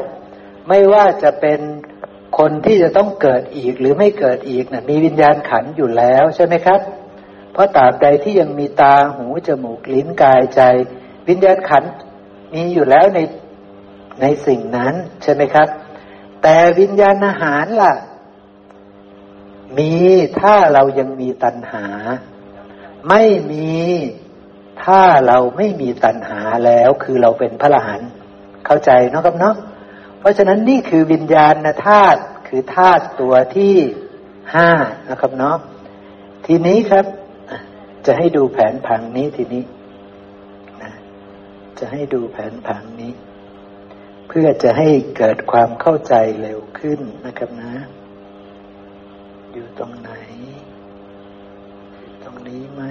[0.68, 1.60] ไม่ว่าจะเป็น
[2.38, 6.80] คนที่จะต้องเกิดอีกหรือไม่เกิดอีกนะมีวิญญาณขันอยู่แล้วใช่ไหมครับ
[7.52, 10.60] เพราะตราบใดที่ยังมีตาหูจมูกลิ้นกายใจ
[11.28, 11.84] วิญญาณขัน
[12.54, 13.18] มีอยู่แล้วใน
[14.20, 15.68] ในสิ่งนั้นใช่ไหมครับ
[16.42, 17.94] แต่วิญญาณอาหารล่ะ
[19.78, 19.94] มี
[20.40, 21.86] ถ้าเรายังมีตัณหา
[23.08, 23.74] ไม่มี
[24.84, 28.10] ถ้าเราไม่มีตัณหาแล้วคือเราเป็นพระอรหันต์
[28.66, 29.56] เข้าใจเนาะครับเนาะ
[30.18, 31.54] เพราะฉะนั้นนี่คือวิญญาณ
[31.86, 33.76] ธาตุคือธาตุตัวที่
[34.54, 34.70] ห้า
[35.10, 35.56] นะครับเนาะ
[36.46, 37.06] ทีนี้ครับ
[38.06, 39.62] จะให้ดูแผนผังนี้ทีนี้
[40.82, 40.92] นะ
[41.78, 43.12] จะให้ดูแผนผังนี้
[44.38, 47.74] พื่อจะให้เกิดความเข้าใจเร็วขึ้นนะครับนะ
[49.52, 50.10] อยู่ตรงไหน
[52.22, 52.82] ตรงนี้ไหม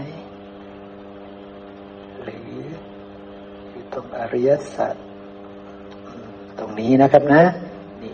[2.23, 2.49] หรือ
[3.69, 4.95] อยู่ตรงอริยสัจ
[6.59, 7.43] ตรงนี้นะครับนะ
[8.03, 8.13] นี่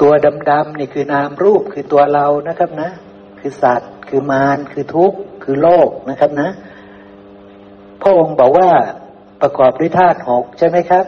[0.00, 0.12] ตัว
[0.50, 2.90] ดำๆนี่คือนามรูปคือตัวเรานะครับนะ
[3.38, 6.48] คือสัตว์ คือมารคือทุกข์ คือโลกนะครับนะ
[8.02, 8.70] พระองค์บอกว่า
[9.42, 11.06] ประกอบด้วยธาตุหกใช่ไหมครับ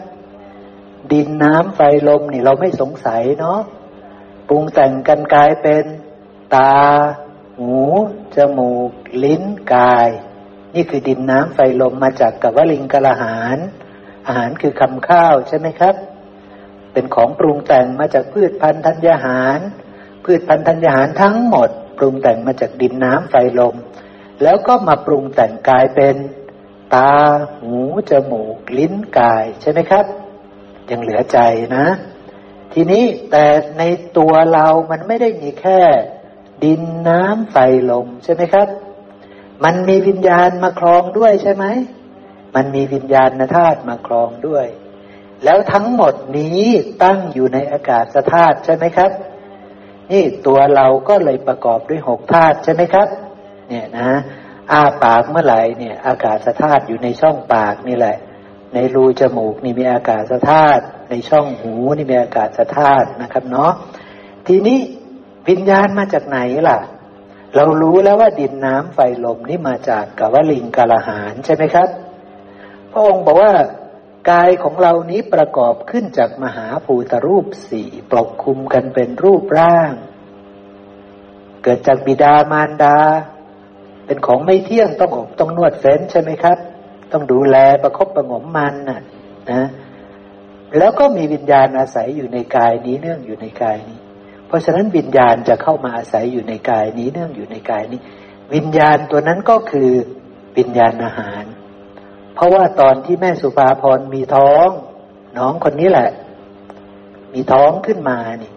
[1.12, 3.60] ดินน้ำไฟลมนี่เราไม่สงสัยเนาะ
[4.48, 5.84] ปรุงแต่งกันกลายเป็น
[6.54, 6.74] ตา
[7.58, 7.74] หู
[8.36, 8.92] จมูก
[9.24, 9.44] ลิ้น
[9.74, 10.08] กาย
[10.74, 13.58] นี่คือดินน้ำไฟลมมาจากกับวลิงกละหาร
[14.26, 15.94] อาหารคือคำข้าวใช่ไหมครับ
[16.92, 19.58] เป็นของปรุงแต่งมาจากพืชพันธุ์ธัญญาหาร
[20.24, 23.74] พืชพันธุ์ธัญญาหารทั้งหมด ปรุงแต่งมาจากดินน้ำไฟลม
[24.42, 26.16] แล้วก็มาปรุงแต่งกายเป็น
[26.94, 27.12] ตา
[27.60, 27.76] หู
[28.10, 30.04] จมูก ลิ้นกายใช่ไหมครับ
[30.90, 31.38] ยังเหลือใจ
[31.76, 31.86] นะ
[32.72, 33.46] ทีนี้แต่
[33.78, 33.82] ใน
[34.18, 35.80] ตัวเรามันไม่ได้มีแค่
[36.64, 37.56] ดินน้ำไฟ
[37.90, 38.68] ลมใช่ไหมครับ
[39.64, 41.64] มันมีวิญญาณมาครองด้วยใช่ไหม
[42.54, 44.66] มันมีวิญญาณธาตุมาครองด้วย
[45.44, 46.64] แล้วทั้งหมดนี้
[47.04, 49.10] ตั้งอยู่ในอากาศธาตุใช่ไหมครับ
[50.10, 53.08] นี่ตัวเราก็เลยประกอบด้วยหกธาตุใช่ไหมครับ
[53.68, 54.10] เนี่ยนะ
[54.72, 58.16] อ้าปากเมื่อไหร่เนี่ย อากาศธาตุอยู่ในช่องปากนี่แหละ
[58.74, 63.72] ในรูจมูกนี่มีอากาศธาตุในช่องหูนี่มีอากาศธาตุนะครับเนาะ
[64.46, 64.78] ทีนี้
[65.48, 66.78] วิญญาณมาจากไหนล่ะ
[67.56, 71.88] เรารู้แล้วว่าดินน้ำไฟลมนี่มาจากกวลิงกาลหารใช่ไหมครับ
[72.92, 73.52] พระองค์บอกว่า
[74.30, 79.92] กายของเรานี้ประกอบขึ้นจากมหาภูตรูปสี่ปกคลุมกันเป็นรูปร่าง
[81.62, 82.98] เกิดจากบิดามารดา
[84.06, 86.58] เป็นของไม่เที่ยงต้องอบต้องนวดเฟ้นใช่ไหมครับ
[87.12, 89.00] ต้องดูแลประคบประงมมันนะ
[89.50, 89.62] นะ
[90.78, 93.98] แล้วก็มีวิญญาณอาศัยอยู่ในกายนี้เนื่องอยู่ในกายนี้
[94.46, 98.00] เพราะฉะนั้นวิญญาณจะเข้ามาอาศัยอยู่ในกายนี้เนื่องอยู่ในกายนี้
[98.54, 99.90] วิญญาณตัวนั้นก็คือ
[100.58, 101.44] วิญญาณอาหาร
[102.34, 104.68] เพราะว่าตอนที่แม่สุภาพรมีท้อง
[105.38, 106.10] น้องคนนี้แหละ
[107.34, 108.52] มีท้องขึ้นมานี่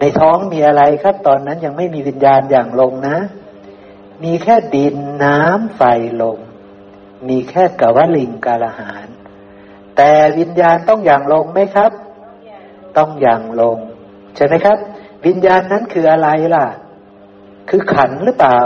[0.00, 3.18] ในท้องมีอะไรครับ ตอนนั้นยังไม่มีวิญญาณอย่างลงนะ
[4.24, 5.82] มีแค่ดินน้ำไฟ
[6.22, 6.40] ลม
[7.28, 9.06] มีแค่กวลิงกาลหาร
[9.96, 11.92] แต่วิญญาณต้องอย่างลงไหมครับ
[12.96, 13.78] ต้องอย่างลง
[14.36, 14.78] ใช่ไหมครับ
[15.26, 16.66] วิญญาณนั้นคืออะไรล่ะ
[17.68, 18.58] คือขันหรือเปล่า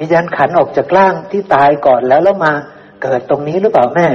[0.00, 2.52] วิญญาณขันออกจากร่างที่ตายก่อนแล้วแล้วมา
[3.02, 4.08] เกิดตรงนี้หรือเปล่าแม่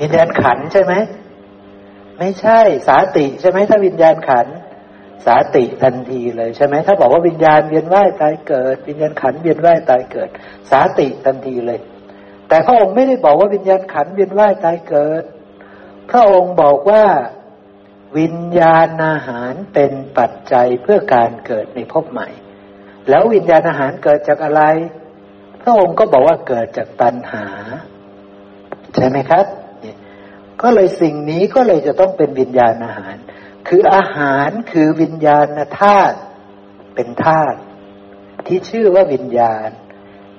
[0.00, 0.92] วิญญาณขันใช่ไหม
[2.18, 4.46] ไม่ใช่สาติใช่ไหมถ้าวิญญาณขัน
[5.26, 10.28] สาติทันทีเลยใช่ไหมถ้าบอกว่าวิญญาณเวียนว่ายตายเกิด วิญญาณขันเวียนว่ายตายเกิด
[10.70, 11.80] สาติทันทีเลย
[12.54, 15.24] แต่พระองค์ไม่ได้บอกว่าวิญญาณขันเวียนว่ายตายเกิด
[16.10, 17.04] พระองค์บอกว่า
[18.18, 22.28] วิญญาณอาหารเป็นปัจจัยเพื่อการเกิดในภพใหม่
[23.08, 24.62] แล้ววิญญาณอาหารเกิดจากอะไร
[25.62, 27.46] พระองค์ก็บอกว่าเกิดจากตัณหา
[28.94, 29.46] ใช่ไหมครับ
[30.62, 33.14] ก็เลยสิ่งนี้ก็เลยจะต้องเป็นวิญญาณอาหาร
[33.68, 35.46] คืออาหารคือวิญญาณ
[35.80, 36.18] ธาตุ
[36.94, 37.58] เป็นธาตุ
[38.46, 39.68] ที่ชื่อว่าวิญญาณ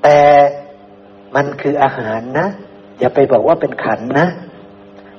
[0.03, 0.19] แต่
[1.35, 2.47] มันคืออาหารนะ
[2.99, 4.27] อย่าไปบอกว่าเป็นขันนะ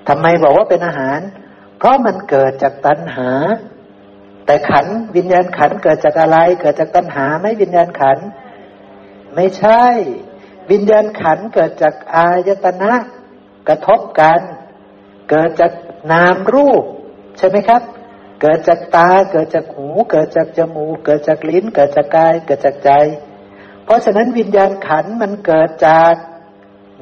[0.08, 1.20] ทำไมบอกว่าเป็นอาหาร
[1.78, 3.30] เพราะมันเกิดจากตัณหา
[4.46, 4.86] แต่ขัน
[5.16, 8.18] วิญญาณขันเกิดจากอะไร เกิดจากตัณหาไหมวิญญาณขัน
[9.34, 9.84] ไม่ใช่
[10.70, 12.92] วิญญาณขันเกิดจากอายตนะ
[13.68, 14.40] กระทบกัน
[15.30, 15.72] เกิดจาก
[16.12, 16.84] นามรูป
[17.38, 17.82] ใช่ไหมครับ
[18.40, 22.90] เกิดจากตา เกิดจากหู เกิดจากจมูก เกิดจากลิ้น เกิดจากกาย เกิดจากใจ
[23.86, 26.14] เพราะฉะนั้นวิญญาณขันมันเกิดจาก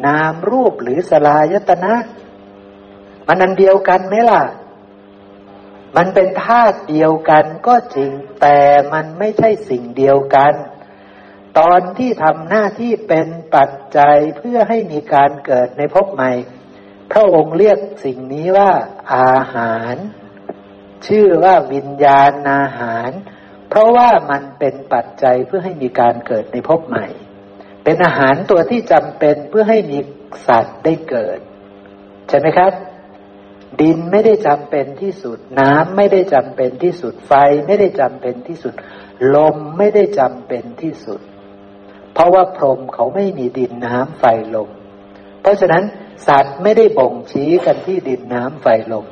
[0.06, 1.94] นามรูปหรือสลายตนะ
[3.26, 4.42] มันอันเดียวกันไหมล่ะ
[5.96, 8.10] มันเป็นธาตุเดียวกันก็จริง
[8.40, 8.58] แต่
[8.92, 10.52] มันไม่ใช่สิ่งเดียวกัน
[11.58, 16.32] ตอนที่ทำหน้าที่เป็นปัจจัยเพื่อให้มีการเกิดในภพใหม่
[17.12, 18.70] พระองค์เรียกสิ่งนี้ว่า
[19.14, 19.96] อาหาร
[21.06, 23.10] ชื่อว่าวิญญาณอาหาร
[23.74, 27.06] เพราะว่ามันเป็นปัจจัยเพื่อให้มีการเกิดในภพใหม่
[27.84, 29.98] เป็นอาหารตัวที่จำเป็นเพื่อให้มี
[30.48, 31.38] สัตว์ได้เกิด
[32.28, 32.72] ใช่ไหมครับ
[33.80, 37.32] ดินไม่ได้จำเป็นที่สุด น้ำไม่ได้จำเป็นที่สุดไฟ
[37.66, 38.74] ไม่ได้จำเป็นที่สุด
[39.34, 41.20] ลมไม่ได้จำเป็นที่สุด
[42.14, 44.70] เพราะว่าพรหมเขาไม่มีดินน้ำไฟลม
[45.42, 45.84] เพราะฉะนั้น
[46.26, 49.06] สัตว์ไม่ได้บ่งชี้กันที่ดินน้ำไฟลม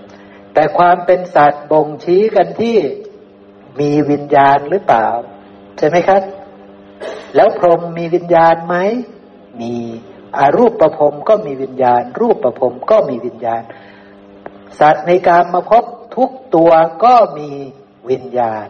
[0.54, 2.76] แต่ความเป็นสัตว์บ่งชี้กันที่
[3.80, 5.06] มีวิญญาณหรือเปล่า
[5.78, 6.22] ใช่ไหมครับ
[7.34, 8.76] แล้วพรหมมีวิญญาณไหม
[9.60, 9.74] มี
[10.38, 13.62] อารูปประพรมก็มีวิญญาณ รูปประพรมก็มีวิญญาณ
[14.80, 15.84] สัตว์ในการมาพบ
[16.16, 16.70] ทุกตัว
[17.04, 17.50] ก็มี
[18.10, 18.68] วิญญาณ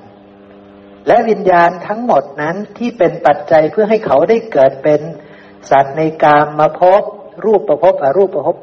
[1.07, 5.01] และวิญญาณทั้งหมดนั้นที่เป็นปัจจัยเพื่อให้เขาได้เกิดเป็น
[5.71, 7.03] สัตว์ในการมาพบ
[7.45, 8.57] รูปประพบอรูปประพบ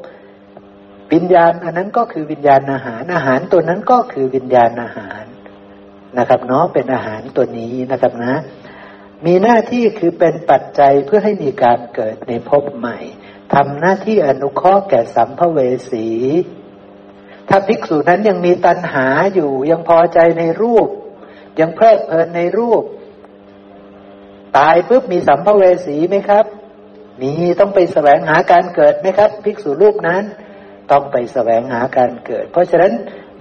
[1.12, 5.24] วิญญาณ อันนั้นก็คือวิญญาณอาหารอาหารตัวนั้นก็คือวิญญาณอาหาร
[6.18, 8.34] นะครับเนาะเป็นอาหารตัวนี้นะครับนะ
[9.26, 12.98] มีหน้าที่คือเป็นปัจจัยเพื่อให้มีการเกิดในภพใหม่
[13.54, 15.58] ทำหน้าที่อนุเคราะห์แก่สัมภเว
[15.90, 16.08] สี
[17.48, 20.88] ถ้าภิกษุนั้นยังมีตัณหาอยู่ยังพอใจในรูป
[21.60, 22.82] ยังเพลิดเพลินในรูป
[24.58, 26.44] ตายปุ๊บมีสัมภเวสีไหมครับ
[27.20, 30.22] มีต้องไปแสวงหาการเกิดไหมครับ ภิกษุรูปนั้น
[30.90, 32.92] ต้องไปแสวงหาการเกิด เพราะฉะนั้น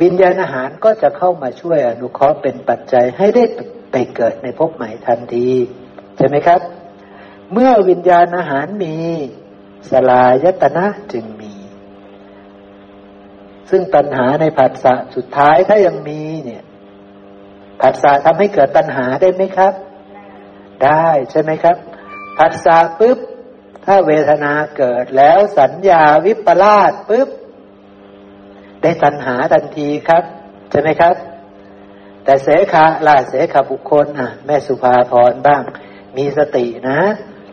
[0.01, 3.43] วิญญาณอาหารก็จะเข้ามาช่วยอนุเคราะห์เป็นปัจจัยให้ได้
[3.91, 5.49] ไปเกิดในภพใหม่ทันที
[6.17, 6.61] ใช่ไหมครับ
[7.53, 8.95] เมื่อวิญญาณอาหารมี
[9.91, 11.53] สลายตนะจึงมี
[13.69, 16.63] ซึ่งตัณหาในผัสสะสุดท้ายถ้ายังมีเนี่ย
[17.81, 19.73] ผัสสะทำให้เกิดตัณหาได้ไหมครับ
[20.85, 21.77] ได้ใช่ไหมครับ
[22.37, 23.17] ผัสสะปุ๊บ
[23.85, 27.29] ถ้าเวทนาเกิดแล้วสัญญาวิปลาสปุ๊บ
[28.81, 30.23] ได้ตัณหาทันทีครับ
[30.71, 31.15] ใช่ไหมครับ
[32.23, 35.63] แต่เสขาล่าเสขาบุคคลอะ แม่สุภาพรบ้าง
[36.17, 36.99] มีสตินะ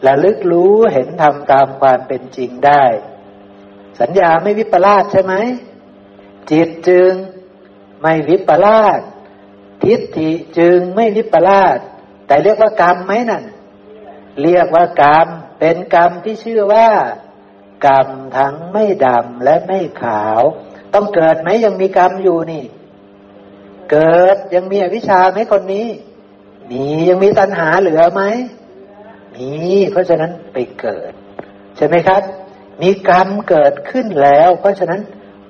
[0.06, 2.84] ระลึกรู้เห็นทำตามความเป็นจริงได้
[4.00, 5.34] สัญญาไม่วิปลาสใช่ไหม
[6.50, 7.12] จิตจึง
[8.02, 9.00] ไม่วิปลาส
[9.84, 11.78] ทิฏฐิจึงไม่วิปลาส
[12.26, 13.44] แต่เรียกว่ากรรมไหมนั่น
[14.42, 15.26] เรียกว่ากรรม
[15.58, 16.88] เป็นกรรมที่ชื่อว่า
[17.86, 20.42] กรรมทั้งไม่ดำและไม่ขาว
[20.96, 22.64] ต้องเกิดไหมยังมีกรรมอยู่นี่
[23.90, 25.86] เกิดยังมีอวิชชาไหมคนนี้
[26.70, 28.22] มียังมีตัณหาเหลือไหม
[29.34, 29.50] มี
[29.92, 31.12] เพราะฉะนั้นไปเกิด
[31.76, 32.22] ใช่ไหมครับ
[32.82, 35.00] มีกรรมเกิดขึ้นแล้ว เพราะฉะนั้น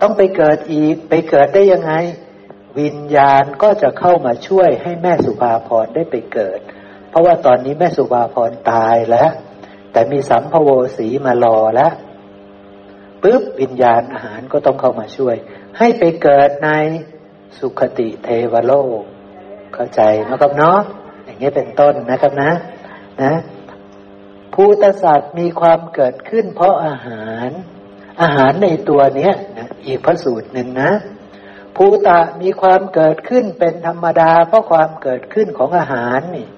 [0.01, 1.93] ต้องไปเกิดอีกไปเกิดได้ยังไง
[2.79, 6.61] วิญญาณก็จะเข้ามาช่วยให้แม่สุภาพรได้ไปเกิด
[7.11, 9.31] เพราะว่าตอนนี้แม่สุภาพรตายแล้ว
[9.93, 11.93] แต่มีสัมภโวสีมารอแล้ว
[13.27, 15.37] ปุ๊บวิญญาณอาหารก็ต้องเข้ามาช่วย
[15.79, 16.71] ให้ไปเกิดใน
[17.59, 19.03] สุขติเทวโลก
[19.75, 20.01] เข้าใจ
[20.31, 20.79] นะครับเนาะ
[21.25, 22.53] อย่างนี้เป็นต้นนะครับนะ
[23.23, 23.33] นะ
[24.55, 27.51] ภูตศาสตร์มีความเกิดขึ้น เพราะอาหาร
[28.23, 30.91] อาหารในตัวเนี้ยนะอีกพระสูตรหนึ่งนะ
[31.77, 36.49] ภูตะมีความเกิดขึ้นเป็นธรรมดา เพราะความเกิดขึ้นของอาหารนี่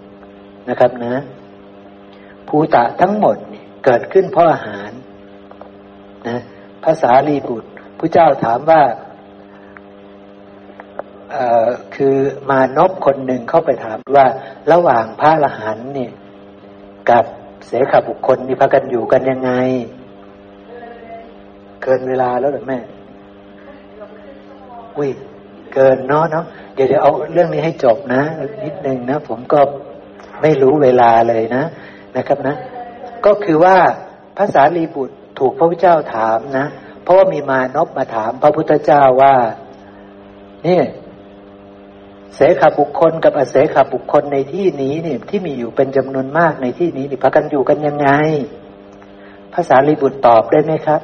[0.68, 1.14] นะครับนะ
[2.48, 3.36] ภูตะทั้งหมด
[3.84, 4.90] เกิดขึ้นเพราะอาหาร
[6.28, 6.40] นะ
[6.84, 7.68] ภาษาลีบุตร
[7.98, 8.82] พระเจ้าถามว่า
[11.94, 12.16] คือ
[12.50, 14.26] มานพคนหนึ่งเข้าไปถามว่า
[14.72, 16.12] ระหว่างพระละหันเนี่ย
[17.10, 17.24] กับ
[17.66, 19.50] เสขบุคคลมีพากันอยู่กันยังไง
[21.82, 22.78] เกินเวลาแล้วหรือแม่
[24.96, 25.10] อุ้ย
[25.74, 28.22] เกินเนาะเนาะเดี๋ยวเดี๋ยวเอาเรื่องนี้ให้จบนะ
[28.64, 29.60] นิดนึงนะ ผมก็
[30.42, 31.62] ไม่รู้เวลาเลยนะ
[32.16, 32.54] นะครับนะ
[33.26, 33.76] ก็คือว่า
[34.38, 36.66] ภาษาลีบุตร ถูกพระพุทธเจ้าถามนะ
[37.02, 39.34] เพราะว่ามีมานพมาถามพระพุทธเจ้าว่า
[40.66, 40.80] นี่
[42.34, 48.08] เสขบุคคลกับอเสขบุคคลในที่นี้นี่ที่มีอยู่เป็นจำนวนมากในที่นี้นี่พักกันอยู่กันยังไง
[49.54, 51.00] ภาษาลีบุตรตอบได้ไหมครับ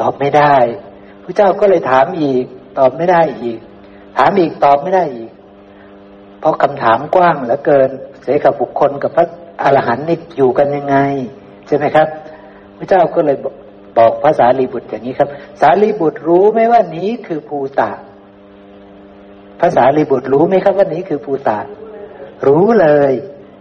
[0.00, 0.56] ตอบไม่ได้
[1.22, 2.44] พระเจ้าก็เลยถามอีก
[2.78, 3.58] ตอบไม่ได้อีก
[4.18, 5.30] ถามอีกตอบไม่ได้อีก
[6.40, 7.90] เพราะคำถามกว้างเหลือเกิน
[8.22, 9.26] เสขบุคคลกับพระ
[9.62, 10.96] อรหันต์นี่อยู่กันยังไง
[11.66, 12.08] ใช่ไหมครับ
[12.78, 13.36] พระเจ้าก็เลย
[13.98, 15.28] บอกภาษาลีบุตรอย่างนี้ครับ
[15.60, 17.90] สารีบุตรรู้ไหมว่านี้คือภูตะ
[19.60, 21.58] ภาษาลีบุตรรู้ไหมครับว่านี้คือภูตะ
[22.46, 23.12] รู้เลย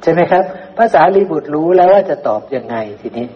[0.02, 0.44] ใช่ไหมครับ
[0.78, 3.28] ภาษาลีบุตรรู้แล้วว่าจะตอบยังไงทีนี้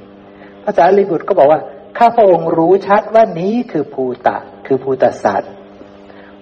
[0.66, 1.60] ภาษาลีบุตรก็บอกว่า
[1.98, 5.52] ข้าพระองค์รู้ชัดว่านี้คือภูตะ คือภูตสัตว์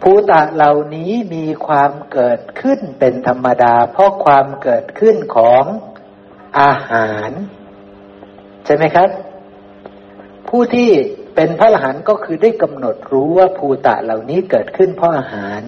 [0.01, 5.63] ภูตะเหล่านี้มีความเกิดขึ้นเป็นธรรมดา เพราะความเกิดขึ้นของ
[6.59, 7.31] อาหาร
[8.65, 9.09] ใช่ไหมครับ
[10.49, 10.91] ผู้ที่
[11.35, 15.61] เป็นพระอรหันต์ก็คือได้กำหนดรู้ว่าภูตะเหล่านี้เกิดขึ้นเพราะอาหาร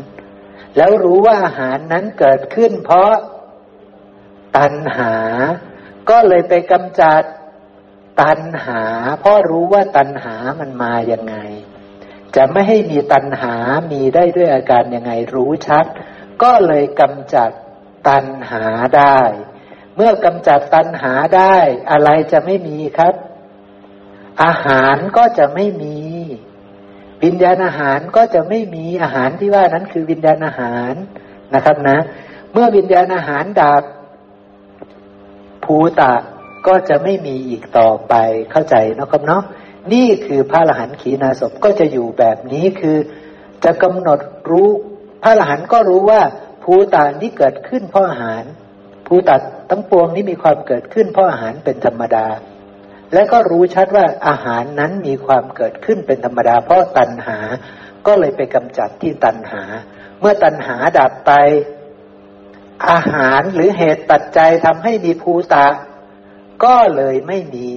[0.78, 3.12] แล้วรู้ว่าอาหารนั้นเกิดขึ้น เพราะ
[4.58, 5.14] ตัณหา
[6.10, 7.24] ก็เลยไปกำจัด
[8.22, 8.84] ตัณหา
[9.20, 11.36] เพราะรู้ว่าตัณหามันมาอย่างไง
[12.36, 13.56] จะไม่ให้มีตัณหา
[13.92, 15.86] มีได้ด้วยอาการยังไงรู้ชัด
[16.44, 17.52] ก็เลยกำจัด
[18.10, 18.64] ตัณหา
[18.98, 19.20] ได้
[19.96, 21.58] เมื่อกำจัดตัณหาได้
[21.92, 23.14] อะไรจะไม่มีครับ
[24.44, 25.98] อาหารก็จะไม่มี
[27.24, 30.94] วิญญาณอาหารก็จะไม่มีอาหารที่ว่านั้นคือวิญญาณอาหาร
[31.56, 31.98] นะครับนะ
[32.52, 33.84] เมื่อวิญญาณอาหารดับ
[35.66, 36.14] ภูตะ
[36.68, 38.14] ก็จะไม่มีอีกต่อไป
[38.52, 39.44] เข้าใจนะครับเนาะ
[39.94, 42.98] นี่คือพระอรหันต์ขีณาสพก็จะอยู่แบบนี้คือ
[43.64, 44.20] จะกำหนด
[44.50, 44.70] รู้
[45.24, 46.22] พระอรหันต์ก็รู้ว่า
[46.64, 48.44] ภูตานี้เกิดขึ้นเพราะอาหาร
[49.08, 52.28] ภูตัดทั้งปวงนี้มีความเกิดขึ้นเพราะอาหารเป็นธรรมดา
[53.14, 57.38] และก็รู้ชัดว่าอาหารนั้นมีความเกิดขึ้นเป็นธรรมดาเพราะตัณหา
[58.08, 59.64] ก็เลยไปกำจัดที่ตัณหา
[60.20, 61.32] เมื่อตัณหาดับไป
[62.90, 65.68] อาหารหรือเหตุปัจจัยทำให้มีภูตะ
[66.66, 67.70] ก็เลยไม่มี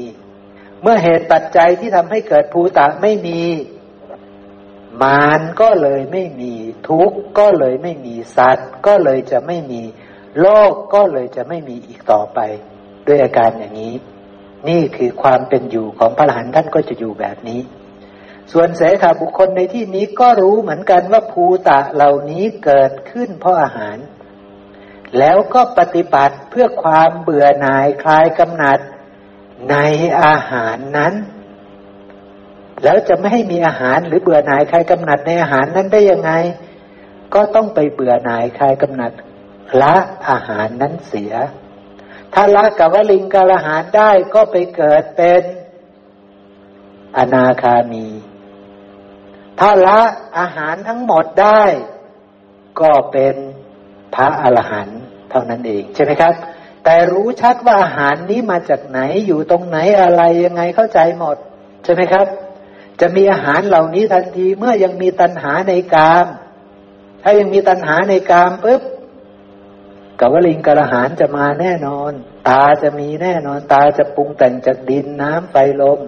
[0.82, 3.41] เมื่อเหตุปัจจัยที่ทำให้เกิดภูตะไม่มี
[5.03, 6.55] มารก็เลยไม่มี
[6.89, 9.82] ทุกข์ก็เลยไม่มีสัตว์ ก็เลยจะไม่มี
[10.41, 12.39] โลกก็เลยจะไม่มีอีกต่อไป
[13.07, 13.95] ด้วยอาการอย่างนี้
[14.69, 17.61] นี่คือความเป็นอยู่ของพระอรหันต์ท่านก็จะอยู่แบบนี้
[18.53, 23.97] ส่วนเสขาบุคคลในที่นี้ก็รู้เหมือนกันว่าภูตะเหล่านี้เกิดขึ้นเพราะอาหาร
[25.19, 28.79] แล้วก็ปฏิบัติเพื่อความเบื่อหน่ายคลายกำหนัด
[29.71, 29.77] ใน
[30.23, 31.15] อาหารนั้น
[32.85, 36.33] แล้วจะไม่ให้มีอาหารหรือเบื่อหน่ายคลายกำหนัดในอาหารนั้นได้ยังไง
[37.35, 39.12] ก็ต้องไปเบื่อหน่ายคลายกำหนัด
[39.83, 39.97] ละ
[40.29, 41.33] อาหารนั้นเสีย
[42.35, 45.43] ถ้าละกับวลิงกาลหารได้ก็ไปเกิดเป็น
[47.16, 48.07] อนาคามี
[49.61, 50.01] ถ้าละ
[50.39, 51.62] อาหารทั้งหมดได้
[52.80, 53.35] ก็เป็น
[54.14, 56.35] พระอรหันต์เท่านั้นเองใช่ไหมครับ
[56.85, 61.37] แต่รู้ชัดว่าอาหารนี้มาจากไหนอยู่ตรงไหนอะไรยังไงเข้าใจหมด
[61.85, 62.26] ใช่ไหมครับ
[63.01, 66.26] จะมีอาหารเหล่านี้ทันทีเมื่อยังมีตัณหาในกาม
[67.22, 68.82] ถ้ายังมีตัณหาในกามปุ๊บ
[70.21, 72.12] กวลิงกระหานจะมาแน่นอน
[72.49, 76.01] ตาจะมีแน่นอน ตาจะปรุงแต่งจากดินน้ำไฟลม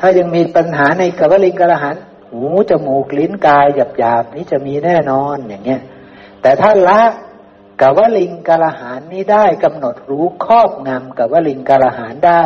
[0.00, 1.96] ถ้ายังมีปัญหาในกวลิงกระหาน
[2.30, 5.82] หูจมูกลิ้นกายหยาบหยาบนี้จะมีแน่นอนอย่างเงี้ย
[6.42, 7.02] แต่ถ้าละ
[7.80, 12.44] กวลิงกระหานนี้ได้กำหนดรู้ครอบงำกวลิงกระหานได้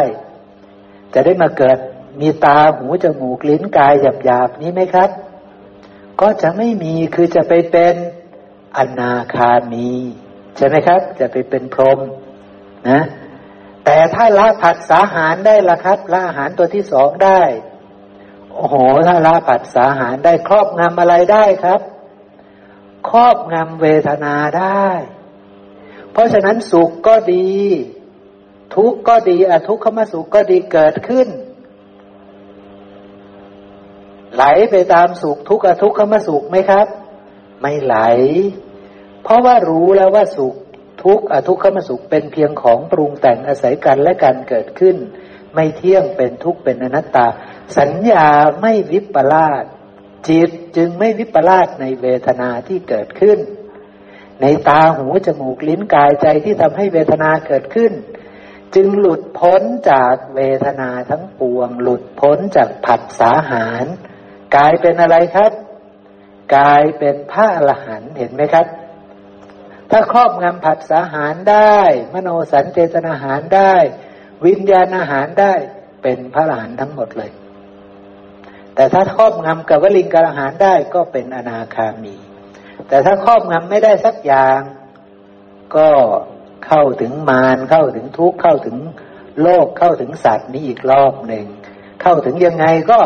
[1.15, 1.79] จะได้มาเกิด
[2.21, 5.11] มีตาหูจมูกลิ้นกายหยาบหยาบนี้ไหมครับ
[6.21, 7.95] ก็จะไม่มีคือจะไปเป็น
[8.77, 9.91] อนาคามี
[10.59, 11.99] ใช่ไหมครับ จะไปเป็นพรหม
[12.91, 13.01] นะ
[13.85, 17.41] แต่ถ้าละผัสสาหารได้ละครับละอาหารตัวที่สองได้
[18.53, 21.81] โอ้โหถ้าละผัสสาหารได้ครอบงำอะไรได้ครับ
[23.11, 24.89] ครอบงำเวทนาได้
[26.13, 27.51] เพราะฉะนั้นสุขก็ดี
[28.75, 31.29] ทุกข์ก็ดีอทุกขมสุขก็ดีเกิดขึ้น
[34.35, 36.87] ไหลไปตามสุขทุกข์อทุกขมสุขไหมครับ
[37.61, 37.97] ไม่ไหล
[39.29, 40.55] เพราะว่ารู้แล้วว่าสุข
[41.05, 44.97] ทุกข์อทุกขมสุขเป็นเพียงของปรุงแต่งอาศัยกันและการเกิดขึ้น
[45.55, 47.27] ไม่เที่ยงเป็นทุกข์เป็นอนัตตา
[47.79, 48.29] สัญญา
[48.61, 49.65] ไม่วิปลาส
[50.29, 53.39] จิตจึงไม่วิปลาสในเวทนาที่เกิดขึ้น
[54.41, 57.93] ในตาหูจมูกลิ้นกายใจที่ทำให้เวทนาเกิดขึ้น
[58.75, 63.85] จึงหลุดพ้นจากเวทนาทั้งปวง หลุดพ้นจากผัสสาหาร
[64.57, 65.53] กลายเป็นอะไรครับ
[66.57, 68.67] กลายเป็นพระอรหันต์เห็นไหมครับ
[69.91, 71.79] ถ้าครอบงำผัสสาหารได้
[72.15, 73.75] มโนสัญเจตนาหารได้
[74.47, 75.53] วิญญาณอาหารได้
[76.03, 77.31] เป็นพระอรหันต์ทั้งหมดเลย
[78.75, 82.17] แต่ถ้าครอบงำกับวลิงกอาหารได้ก็เป็นอนาคามี
[82.89, 84.61] แต่ถ้าครอบงำไม่ได้สักอย่าง
[85.77, 85.89] ก็
[86.67, 88.77] เข้าถึงมารเข้าถึงทุกข์เข้าถึง
[89.43, 91.47] โลกเข้าถึงสัตว์นี้อีกรอบหนึ่ง
[92.03, 92.99] เข้าถึงยังไงก็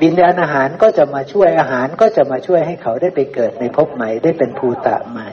[0.00, 5.30] บินญาณอาหารก็จะมาช่วยอาหารก็จะมาช่วยให้เขาได้ไปเกิดในภพใหม่ได้เป็นภูตะใหม่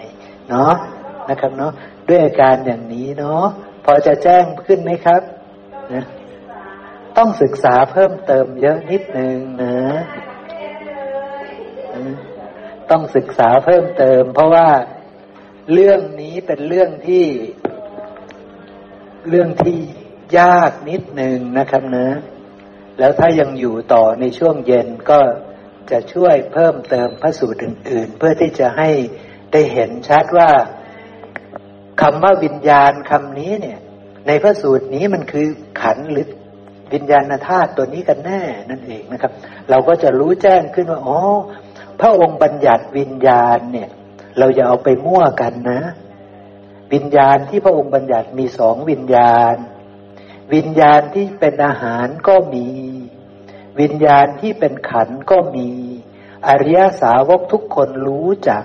[0.50, 0.74] เนาะ
[1.30, 1.72] นะครับเนาะ
[2.08, 3.44] ด้วยอาการอย่างนี้เนาะ
[3.86, 5.22] พอจะแจ้งขึ้นไหมครับ
[5.94, 6.04] นะ
[7.18, 9.76] ต้องศึกษาเพิ่มเติมเยอะนิดนึงนะ
[12.92, 14.68] ต้องศึกษาเพิ่มเติม เพราะว่า
[15.74, 17.26] เรื่องนี้เป็นเรื่องที่
[19.30, 19.78] เรื่องที่
[20.40, 22.10] ยากนิดหนึ่งนะครับนะ
[23.00, 25.20] แล้วถ้ายังอยู่ต่อในช่วงเย็นก็
[25.92, 28.90] จะช่วยเพิ่มเติมพระสูตรอื่น ๆ เพื่อที่จะให้
[29.52, 30.50] ได้เห็นชัดว่า
[32.02, 33.80] คำว่าวิญญาณคำนี้เนี่ย
[34.28, 35.48] ในพระสูตรนี้มันคือ
[35.82, 36.28] ขันหรือ
[36.94, 39.32] วิญญาณธาตุตัวนี้กันแน่นั่นเองนะครับ
[39.70, 41.20] เราก็จะรู้แจ้งขึ้นว่าอ๋อ
[42.00, 43.90] พระองค์บัญญัติวิญญาณเนี่ย
[44.38, 45.82] เราอย่าเอาไปมั่วกันนะ
[46.94, 49.56] วิญญาณที่พระองค์บัญญัติมีสองวิญญาณ
[50.54, 52.68] วิญญาณที่เป็นอาหารก็มี
[53.80, 55.70] วิญญาณที่เป็นขันก็มี
[56.48, 58.64] อริยสาวกทุกคนรู้จัก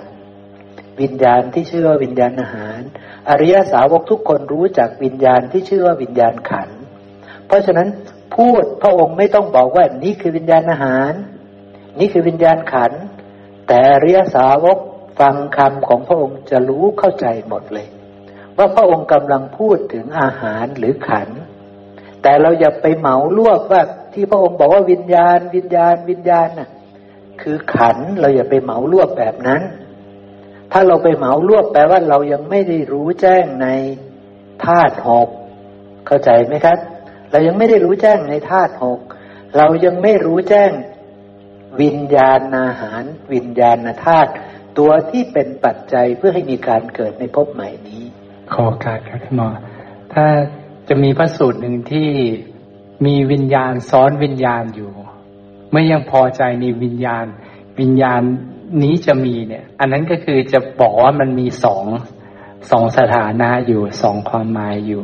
[1.00, 2.80] วิญญาณที่ชื่อว่าวิญญาณอาหาร
[3.28, 6.70] อริยสาวกทุกคนรู้จักวิญญาณที่ชื่อว่าวิญญาณขัน
[7.46, 7.88] เพราะฉะนั้น
[8.36, 11.12] พูดพระองค์ไม่ต้องบอกว่านี่คือวิญญาณอาหาร
[11.98, 12.92] นี่คือวิญญาณขัน
[13.68, 14.78] แต่อริยสาวก
[15.20, 17.88] ฟังคำของพระองค์จะรู้เข้าใจหมดเลย
[18.56, 21.28] ว่าพระองค์กำลังพูดถึงอาหารหรือขัน
[22.22, 26.68] แต่เราอย่าไปเหมารวบว่าที่พระองค์บอกว่าวิญญาณ วิญญาณ วิญญาณน่ะ
[27.40, 29.62] คือขันเราอย่าไปเหมารวบแบบนั้น
[30.72, 33.68] ถ้าเราไปเหมารวบแปลว่าเรายังไม่ได้รู้แจ้งใน
[34.66, 35.28] ธาตุหก
[36.06, 36.78] เข้าใจไหมครับ
[37.30, 38.98] เรายังไม่ได้รู้แจ้งในธาตุหก
[39.56, 40.70] เรายังไม่รู้แจ้ง
[41.82, 43.02] วิญญาณอาหาร
[43.32, 44.30] วิญญาณธาตุ
[44.78, 48.04] ตัวที่เป็นปัจจัยเพื่อให้มีการเกิดในภพใหม่นี้
[48.52, 49.48] ขอการครับหมอ
[50.14, 50.26] ถ้า
[50.92, 52.08] จะมีพระสูตรหนึ่งที่
[53.06, 54.90] มีวิญญาณซ้อนวิญญาณอยู่
[55.72, 57.24] ไม่ยังพอใจในวิญญาณ
[57.80, 58.20] วิญญาณ
[58.82, 61.84] นี้จะมีเนี่ย อันนั้นก็คือจะบอกว่ามันมีสอง
[62.70, 65.02] สองสถานะอยู่สองความหมายอยู่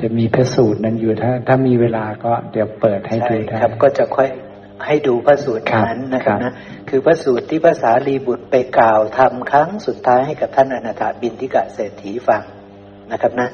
[0.00, 4.28] จะมีพระสูตรนั้นอยู่ถ้า ถ้ามีเวลาก็เดี๋ยวเปิดให้ดูได้ครับ ก็จะค่อย
[4.86, 6.54] ให้ดูพระสูตรนั้นนะครับนะ
[6.88, 12.42] คือพระสูตรที่ภาษาลีบุตรไปกล่าวทำครั้งสุดท้ายให้กับท่านอนาถาบินทิกะเศรษฐีฟัง
[13.12, 13.48] นะครับนะ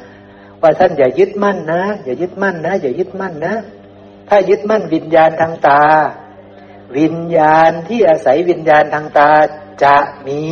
[0.63, 3.55] ว่าท่านอย่ายึดมั่นนะ อย่ายึดมั่นนะ อย่ายึดมั่นนะ
[4.29, 5.83] ถ้ายึดมั่นวิญญาณทางตา
[6.99, 9.31] วิญญาณที่อาศัยวิญญาณทางตา
[9.85, 9.97] จะ
[10.27, 10.45] มี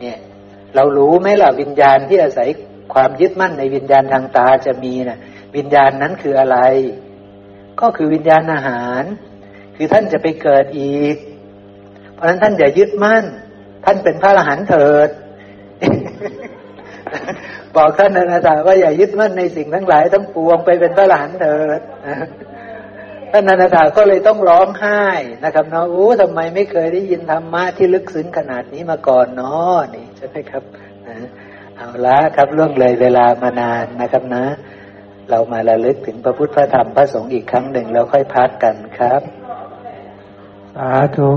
[0.00, 0.18] เนี่ย
[0.74, 2.48] เรารู้ไหมล่ะวิญญาณที่อาศัย
[2.94, 5.18] ความยึดมั่นในวิญญาณทางตาจะมีนะ่ะ
[5.56, 6.58] วิญญาณนั้นคืออะไร
[7.80, 9.02] ก็คือวิญญาณอาหาร
[9.76, 11.16] คือท่านจะไปเกิดอีก
[12.14, 13.24] เพราะฉะนั้นท่านอย่ายึดมั่น
[13.84, 15.08] ท่านเป็นพระอรหันต์เถิด
[17.76, 21.80] บอกท่านอนาถาว่าอย่ายึดมั่นในสิ่งทั้งหลายทั้งปวงไปเป็นพระอรหันต์เถิด
[23.32, 25.02] ท่านอนาถาก็เลยต้องร้องไห้
[25.44, 30.62] นะครับเนาะโอ้ทำไมไม่เคยได้ยินธรรมะที่ลึกซึ้งขนาดนี้มาก่อนเนาะนี่ใช่ไหมครับ
[31.76, 34.44] เอาละครับล่วงเลยเวลามานานนะครับนะ
[35.30, 39.20] เรามาระลึกถึงพระพุทธพระธรรมพระสงฆ์อีกครั้งหนึ่งแล้วค่อยพักกันครับ
[40.76, 41.30] สาธุ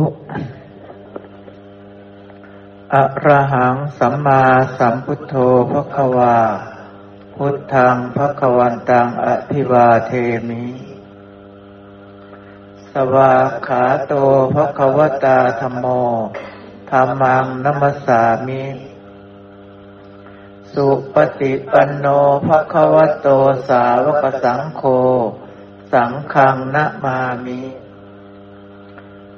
[2.96, 4.44] อะระหังสัมมา
[4.78, 5.36] สัมพุทโธ
[5.72, 6.38] พระควา
[7.36, 10.12] พุทธังพระควันตังอภิวาเท
[10.48, 10.66] มิ
[12.92, 13.34] สวา
[13.68, 14.14] ขาโต
[14.54, 15.86] พระควตาธรรมโม
[16.92, 18.64] ธรรมังนัมสามิ
[20.74, 22.06] สุปฏิปันโน
[22.46, 23.28] ภะคะวะโต
[23.70, 24.84] สาวกสังโฆ
[25.94, 27.62] สังฆังนะมามิ